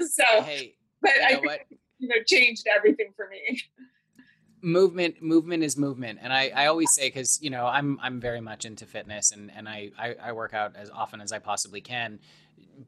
[0.08, 1.60] so, hey, but you know I, what?
[1.98, 3.60] you know, changed everything for me.
[4.60, 8.40] Movement, movement is movement, and I, I always say because you know I'm I'm very
[8.40, 11.80] much into fitness, and and I, I I work out as often as I possibly
[11.80, 12.18] can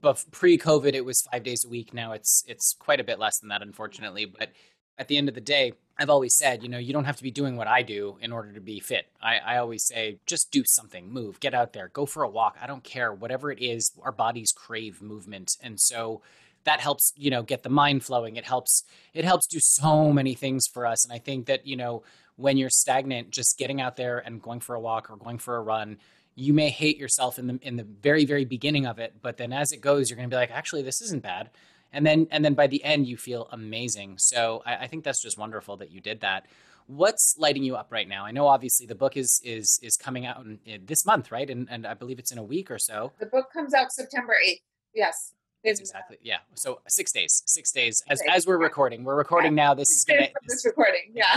[0.01, 1.93] but pre-COVID, it was five days a week.
[1.93, 4.25] Now it's it's quite a bit less than that, unfortunately.
[4.25, 4.51] But
[4.99, 7.23] at the end of the day, I've always said, you know, you don't have to
[7.23, 9.07] be doing what I do in order to be fit.
[9.23, 12.57] I, I always say, just do something, move, get out there, go for a walk.
[12.61, 13.93] I don't care, whatever it is.
[14.03, 16.23] Our bodies crave movement, and so
[16.65, 18.37] that helps, you know, get the mind flowing.
[18.37, 18.85] It helps.
[19.15, 21.05] It helps do so many things for us.
[21.05, 22.03] And I think that you know,
[22.37, 25.57] when you're stagnant, just getting out there and going for a walk or going for
[25.57, 25.99] a run
[26.37, 29.53] you may hate yourself in the in the very very beginning of it but then
[29.53, 31.51] as it goes you're going to be like actually this isn't bad.
[31.93, 34.19] And then and then by the end you feel amazing.
[34.19, 36.47] So I, I, think that's just wonderful that you did that.
[36.87, 38.25] What's lighting you up right now?
[38.25, 41.51] I know obviously the book is is is coming out in, in this month right?
[41.51, 43.13] And and i believe it's in a week or so.
[43.19, 44.61] The book comes out september 8th
[44.95, 46.39] yes that's exactly yeah.
[46.55, 49.05] So six days, six days as as we're recording.
[49.05, 49.65] We're recording yeah.
[49.65, 49.75] now.
[49.75, 51.13] This is gonna this recording.
[51.13, 51.37] Yeah,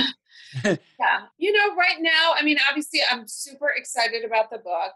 [0.63, 1.21] yeah.
[1.37, 4.93] You know, right now, I mean, obviously, I'm super excited about the book.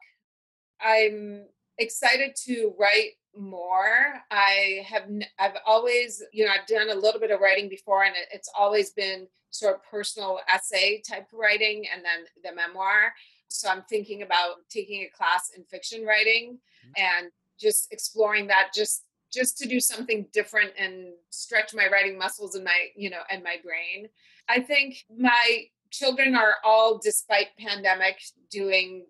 [0.81, 1.45] I'm
[1.77, 4.13] excited to write more.
[4.31, 5.03] I have
[5.39, 8.49] I've always you know I've done a little bit of writing before, and it, it's
[8.57, 13.13] always been sort of personal essay type writing, and then the memoir.
[13.49, 17.03] So I'm thinking about taking a class in fiction writing mm-hmm.
[17.21, 19.03] and just exploring that just
[19.37, 23.43] just to do something different and stretch my writing muscles and my you know and
[23.43, 24.09] my brain
[24.49, 28.19] i think my children are all despite pandemic
[28.49, 29.05] doing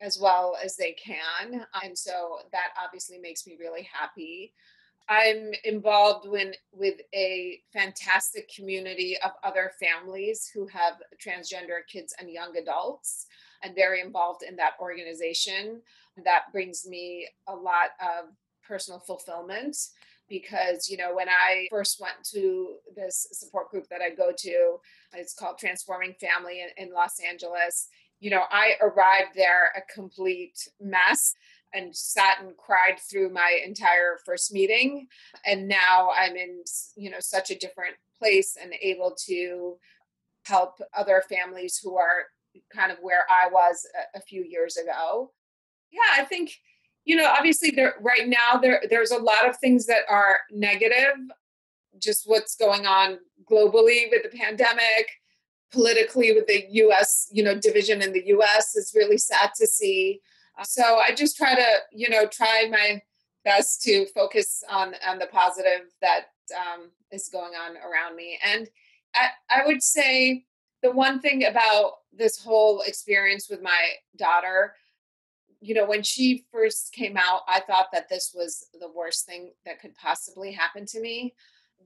[0.00, 4.52] as well as they can and so that obviously makes me really happy
[5.10, 12.30] I'm involved with, with a fantastic community of other families who have transgender kids and
[12.30, 13.26] young adults.
[13.64, 15.82] I'm very involved in that organization.
[16.24, 18.26] That brings me a lot of
[18.70, 19.76] personal fulfillment
[20.28, 24.76] because you know when i first went to this support group that i go to
[25.14, 27.88] it's called transforming family in, in los angeles
[28.20, 31.34] you know i arrived there a complete mess
[31.72, 35.06] and sat and cried through my entire first meeting.
[35.46, 36.62] And now i'm in
[36.96, 39.76] you know such a different place and able to
[40.44, 42.24] help other families who are
[42.74, 45.32] kind of where i was a, a few years ago.
[45.90, 46.52] Yeah i think
[47.04, 51.16] you know obviously there right now there there's a lot of things that are negative
[51.98, 53.18] just what's going on
[53.50, 55.10] globally with the pandemic
[55.72, 60.20] politically with the US you know division in the US is really sad to see
[60.64, 63.02] so I just try to, you know, try my
[63.44, 66.26] best to focus on on the positive that
[66.56, 68.38] um, is going on around me.
[68.44, 68.68] And
[69.14, 70.44] I, I would say
[70.82, 74.74] the one thing about this whole experience with my daughter,
[75.60, 79.52] you know, when she first came out, I thought that this was the worst thing
[79.66, 81.34] that could possibly happen to me.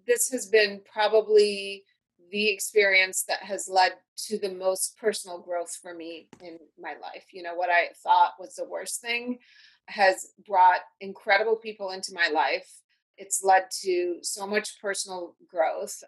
[0.07, 1.85] This has been probably
[2.31, 7.27] the experience that has led to the most personal growth for me in my life.
[7.33, 9.39] You know, what I thought was the worst thing
[9.87, 12.69] has brought incredible people into my life.
[13.17, 16.03] It's led to so much personal growth.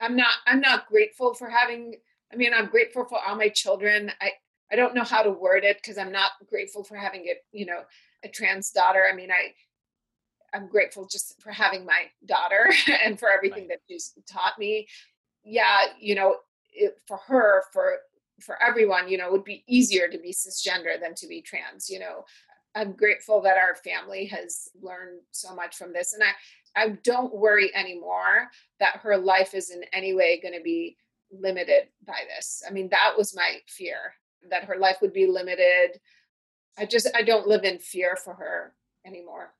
[0.00, 1.94] I'm not I'm not grateful for having
[2.32, 4.12] I mean I'm grateful for all my children.
[4.20, 4.32] I
[4.70, 7.66] I don't know how to word it because I'm not grateful for having a, you
[7.66, 7.82] know,
[8.24, 9.04] a trans daughter.
[9.10, 9.54] I mean, I
[10.56, 12.72] I'm grateful just for having my daughter
[13.04, 13.68] and for everything right.
[13.70, 14.86] that she's taught me
[15.46, 16.36] yeah, you know,
[16.74, 17.98] it, for her, for
[18.42, 21.88] for everyone, you know, it would be easier to be cisgender than to be trans.
[21.88, 22.24] You know,
[22.74, 27.34] I'm grateful that our family has learned so much from this, and I I don't
[27.34, 28.48] worry anymore
[28.80, 30.96] that her life is in any way going to be
[31.32, 32.62] limited by this.
[32.68, 33.96] I mean, that was my fear
[34.50, 36.00] that her life would be limited.
[36.78, 38.74] I just I don't live in fear for her
[39.04, 39.52] anymore.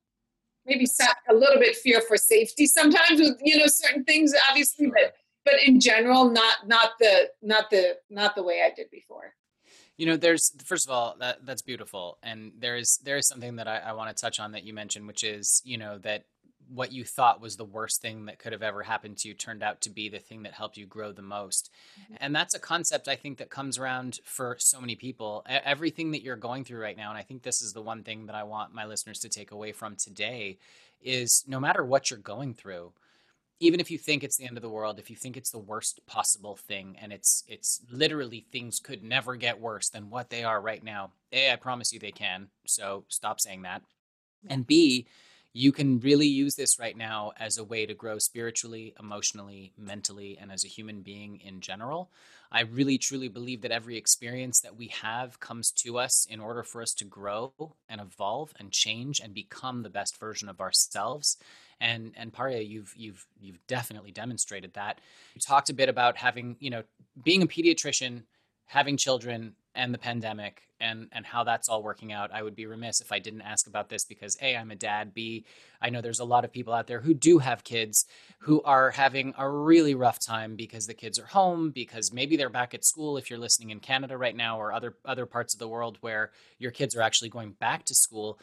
[0.65, 0.85] Maybe
[1.29, 5.15] a little bit fear for safety sometimes with you know certain things, obviously, but
[5.47, 9.33] but in general not not the not the not the way i did before
[9.95, 13.55] you know there's first of all that that's beautiful and there is there is something
[13.55, 16.25] that i, I want to touch on that you mentioned which is you know that
[16.73, 19.63] what you thought was the worst thing that could have ever happened to you turned
[19.63, 21.69] out to be the thing that helped you grow the most.
[22.01, 22.15] Mm-hmm.
[22.19, 25.45] and that's a concept i think that comes around for so many people.
[25.47, 28.25] Everything that you're going through right now and i think this is the one thing
[28.25, 30.57] that i want my listeners to take away from today
[31.01, 32.91] is no matter what you're going through
[33.59, 35.59] even if you think it's the end of the world if you think it's the
[35.59, 40.43] worst possible thing and it's it's literally things could never get worse than what they
[40.43, 43.81] are right now a i promise you they can so stop saying that.
[44.49, 45.07] And b
[45.53, 50.37] you can really use this right now as a way to grow spiritually emotionally mentally
[50.39, 52.09] and as a human being in general
[52.51, 56.63] i really truly believe that every experience that we have comes to us in order
[56.63, 57.51] for us to grow
[57.89, 61.37] and evolve and change and become the best version of ourselves
[61.79, 64.99] and and Paria, you've you've you've definitely demonstrated that.
[65.35, 66.83] You talked a bit about having you know
[67.23, 68.23] being a pediatrician,
[68.65, 72.33] having children, and the pandemic, and and how that's all working out.
[72.33, 75.13] I would be remiss if I didn't ask about this because a I'm a dad.
[75.13, 75.45] B
[75.81, 78.05] I know there's a lot of people out there who do have kids
[78.39, 82.49] who are having a really rough time because the kids are home because maybe they're
[82.49, 85.59] back at school if you're listening in Canada right now or other other parts of
[85.59, 88.39] the world where your kids are actually going back to school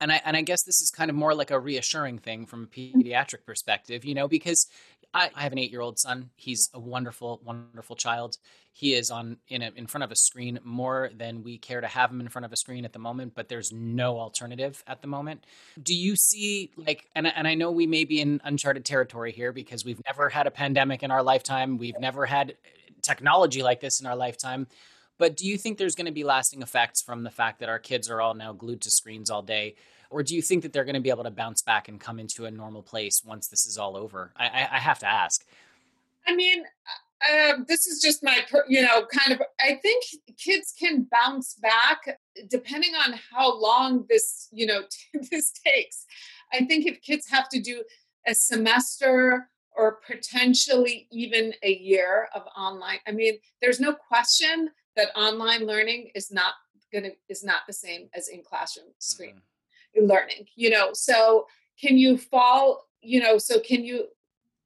[0.00, 2.64] and I and I guess this is kind of more like a reassuring thing from
[2.64, 4.66] a pediatric perspective, you know, because
[5.12, 6.30] I, I have an eight year old son.
[6.36, 8.36] He's a wonderful, wonderful child.
[8.72, 11.86] He is on in a, in front of a screen more than we care to
[11.86, 13.34] have him in front of a screen at the moment.
[13.34, 15.44] But there's no alternative at the moment.
[15.82, 19.52] Do you see like and and I know we may be in uncharted territory here
[19.52, 21.78] because we've never had a pandemic in our lifetime.
[21.78, 22.54] We've never had
[23.02, 24.66] technology like this in our lifetime.
[25.18, 27.78] But do you think there's going to be lasting effects from the fact that our
[27.78, 29.74] kids are all now glued to screens all day?
[30.08, 32.18] Or do you think that they're going to be able to bounce back and come
[32.18, 34.32] into a normal place once this is all over?
[34.34, 35.44] I, I, I have to ask.
[36.26, 36.64] I mean,
[37.28, 39.46] uh, this is just my, you know, kind of.
[39.60, 40.04] I think
[40.38, 42.18] kids can bounce back
[42.48, 44.82] depending on how long this, you know,
[45.30, 46.06] this takes.
[46.52, 47.82] I think if kids have to do
[48.26, 55.16] a semester or potentially even a year of online, I mean, there's no question that
[55.16, 56.54] online learning is not
[56.92, 59.40] going to is not the same as in classroom screen
[59.96, 60.06] mm-hmm.
[60.06, 61.46] learning you know so
[61.80, 64.06] can you fall you know so can you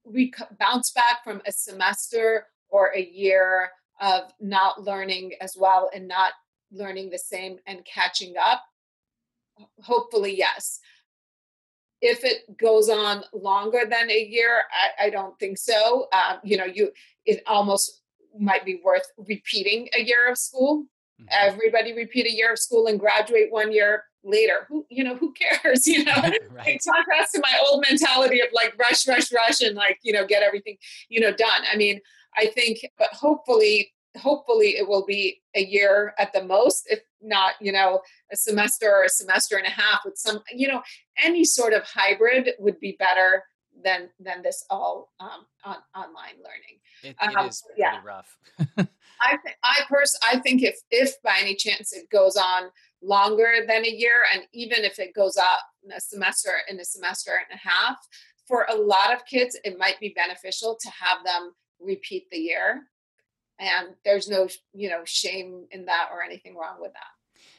[0.05, 6.09] rec- bounce back from a semester or a year of not learning as well and
[6.09, 6.33] not
[6.73, 8.65] learning the same and catching up
[9.83, 10.81] hopefully yes
[12.05, 16.07] if it goes on longer than a year, I, I don't think so.
[16.13, 16.93] Um, you know, you
[17.25, 18.03] it almost
[18.39, 20.85] might be worth repeating a year of school.
[21.19, 21.29] Mm-hmm.
[21.31, 24.67] Everybody repeat a year of school and graduate one year later.
[24.69, 25.17] Who you know?
[25.17, 25.87] Who cares?
[25.95, 26.15] You know,
[26.51, 26.67] right.
[26.67, 30.27] in contrast to my old mentality of like rush, rush, rush, and like you know
[30.27, 30.77] get everything
[31.09, 31.63] you know done.
[31.71, 32.01] I mean,
[32.37, 37.55] I think, but hopefully, hopefully it will be a year at the most, if not
[37.61, 38.01] you know
[38.33, 40.83] a semester or a semester and a half with some you know
[41.23, 43.45] any sort of hybrid would be better
[43.83, 46.81] than than this all um, on, online learning.
[47.03, 48.01] It, it um, is pretty yeah.
[48.05, 48.37] rough.
[49.21, 52.71] I th- I pers- I think if if by any chance it goes on
[53.05, 56.85] longer than a year, and even if it goes up in a semester in a
[56.85, 57.97] semester and a half,
[58.47, 62.83] for a lot of kids, it might be beneficial to have them repeat the year.
[63.59, 67.15] And there's no you know shame in that or anything wrong with that.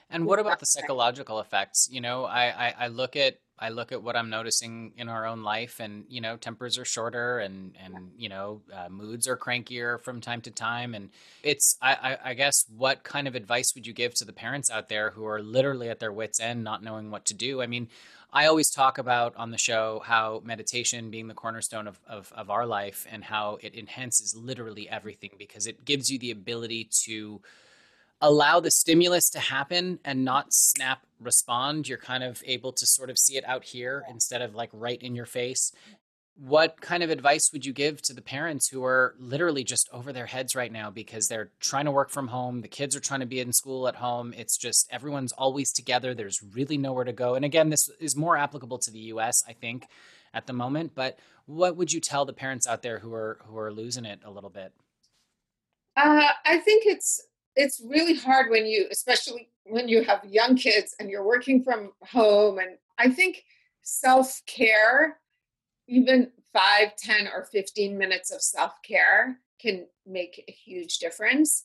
[0.09, 1.89] And what about the psychological effects?
[1.91, 5.25] You know, I, I, I look at I look at what I'm noticing in our
[5.25, 9.37] own life, and you know, tempers are shorter, and and you know, uh, moods are
[9.37, 11.09] crankier from time to time, and
[11.41, 14.69] it's I, I, I guess what kind of advice would you give to the parents
[14.69, 17.61] out there who are literally at their wits' end, not knowing what to do?
[17.61, 17.87] I mean,
[18.35, 22.49] I always talk about on the show how meditation being the cornerstone of, of, of
[22.49, 27.41] our life and how it enhances literally everything because it gives you the ability to
[28.21, 33.09] allow the stimulus to happen and not snap respond you're kind of able to sort
[33.09, 35.71] of see it out here instead of like right in your face.
[36.37, 40.11] What kind of advice would you give to the parents who are literally just over
[40.11, 43.21] their heads right now because they're trying to work from home the kids are trying
[43.21, 47.13] to be in school at home it's just everyone's always together there's really nowhere to
[47.13, 49.87] go and again this is more applicable to the US I think
[50.33, 53.57] at the moment but what would you tell the parents out there who are who
[53.57, 54.73] are losing it a little bit?
[55.95, 57.21] Uh, I think it's
[57.55, 61.91] it's really hard when you especially when you have young kids and you're working from
[62.01, 63.43] home and i think
[63.81, 65.17] self-care
[65.87, 71.63] even 5 10 or 15 minutes of self-care can make a huge difference.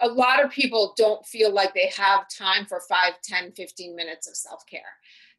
[0.00, 4.28] A lot of people don't feel like they have time for 5 10 15 minutes
[4.28, 4.80] of self-care.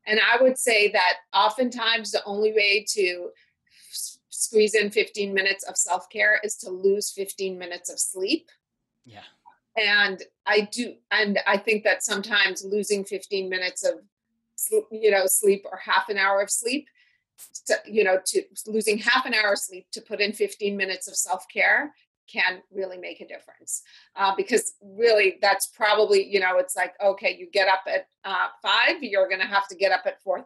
[0.06, 3.30] And i would say that oftentimes the only way to
[4.30, 8.50] squeeze in 15 minutes of self-care is to lose 15 minutes of sleep
[9.06, 9.24] yeah.
[9.78, 13.96] And I do, and I think that sometimes losing 15 minutes of,
[14.92, 16.88] you know, sleep or half an hour of sleep,
[17.66, 21.08] to, you know, to losing half an hour of sleep to put in 15 minutes
[21.08, 21.94] of self care
[22.32, 23.82] can really make a difference.
[24.16, 28.48] Uh, because really that's probably you know it's like okay you get up at uh,
[28.62, 30.46] five you're going to have to get up at 4.30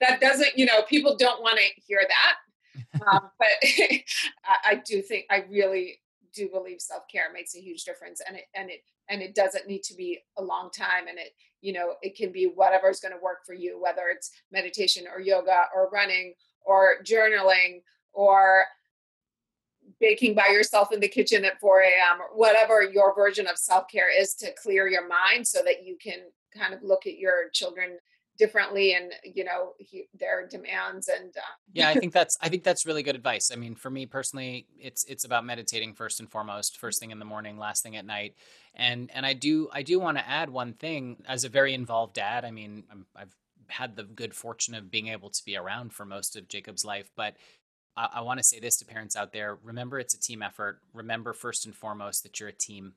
[0.00, 2.34] that doesn't you know people don't want to hear that.
[3.10, 4.00] Um, but I,
[4.64, 5.98] I do think i really
[6.34, 9.82] do believe self-care makes a huge difference and it and it and it doesn't need
[9.82, 13.14] to be a long time and it you know it can be whatever is going
[13.14, 18.64] to work for you whether it's meditation or yoga or running or journaling or
[20.00, 24.10] baking by yourself in the kitchen at 4 a.m or whatever your version of self-care
[24.20, 26.18] is to clear your mind so that you can
[26.56, 27.98] kind of look at your children
[28.38, 31.40] differently and you know he, their demands and uh,
[31.72, 33.50] yeah i think that's i think that's really good advice.
[33.52, 37.18] I mean for me personally it's it's about meditating first and foremost first thing in
[37.18, 38.34] the morning last thing at night.
[38.74, 41.18] And and i do i do want to add one thing.
[41.26, 42.84] As a very involved dad i mean
[43.16, 43.34] i have
[43.68, 47.10] had the good fortune of being able to be around for most of jacob's life
[47.16, 47.36] but
[47.98, 49.58] I, I want to say this to parents out there.
[49.62, 50.80] Remember it's a team effort.
[50.94, 52.94] Remember first and foremost that you're a team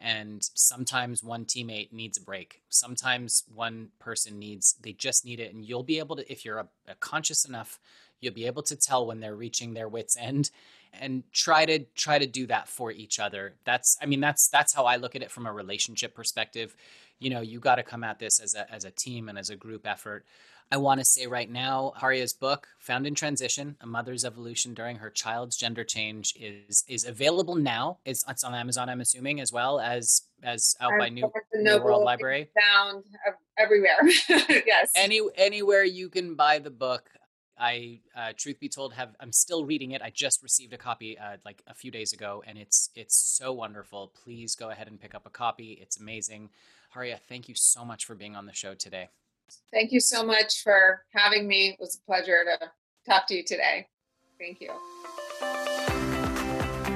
[0.00, 2.62] and sometimes one teammate needs a break.
[2.68, 6.58] Sometimes one person needs they just need it and you'll be able to if you're
[6.58, 7.78] a, a conscious enough
[8.20, 10.50] you'll be able to tell when they're reaching their wits end
[10.92, 13.54] and try to try to do that for each other.
[13.64, 16.76] That's i mean that's that's how i look at it from a relationship perspective.
[17.18, 19.50] You know you got to come at this as a as a team and as
[19.50, 20.24] a group effort
[20.70, 24.96] I want to say right now, Paria's book, Found in Transition: A Mother's Evolution During
[24.96, 27.98] Her Child's Gender Change, is is available now.
[28.04, 32.04] It's, it's on Amazon, I'm assuming, as well as as out by New, New World
[32.04, 32.50] Library.
[32.60, 33.04] Found
[33.58, 33.96] everywhere.
[34.28, 34.90] yes.
[34.94, 37.08] Any anywhere you can buy the book.
[37.60, 40.00] I, uh, truth be told, have I'm still reading it.
[40.00, 43.52] I just received a copy uh, like a few days ago, and it's it's so
[43.52, 44.12] wonderful.
[44.22, 45.78] Please go ahead and pick up a copy.
[45.80, 46.50] It's amazing.
[46.92, 49.08] Paria, thank you so much for being on the show today.
[49.72, 51.70] Thank you so much for having me.
[51.70, 52.70] It was a pleasure to
[53.08, 53.86] talk to you today.
[54.38, 54.70] Thank you.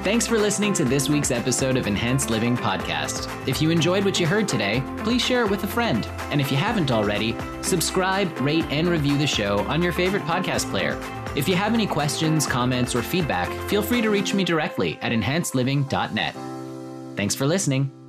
[0.03, 3.29] Thanks for listening to this week's episode of Enhanced Living Podcast.
[3.47, 6.05] If you enjoyed what you heard today, please share it with a friend.
[6.29, 10.69] And if you haven't already, subscribe, rate, and review the show on your favorite podcast
[10.69, 10.99] player.
[11.37, 15.13] If you have any questions, comments, or feedback, feel free to reach me directly at
[15.13, 16.35] enhancedliving.net.
[17.15, 18.02] Thanks for listening.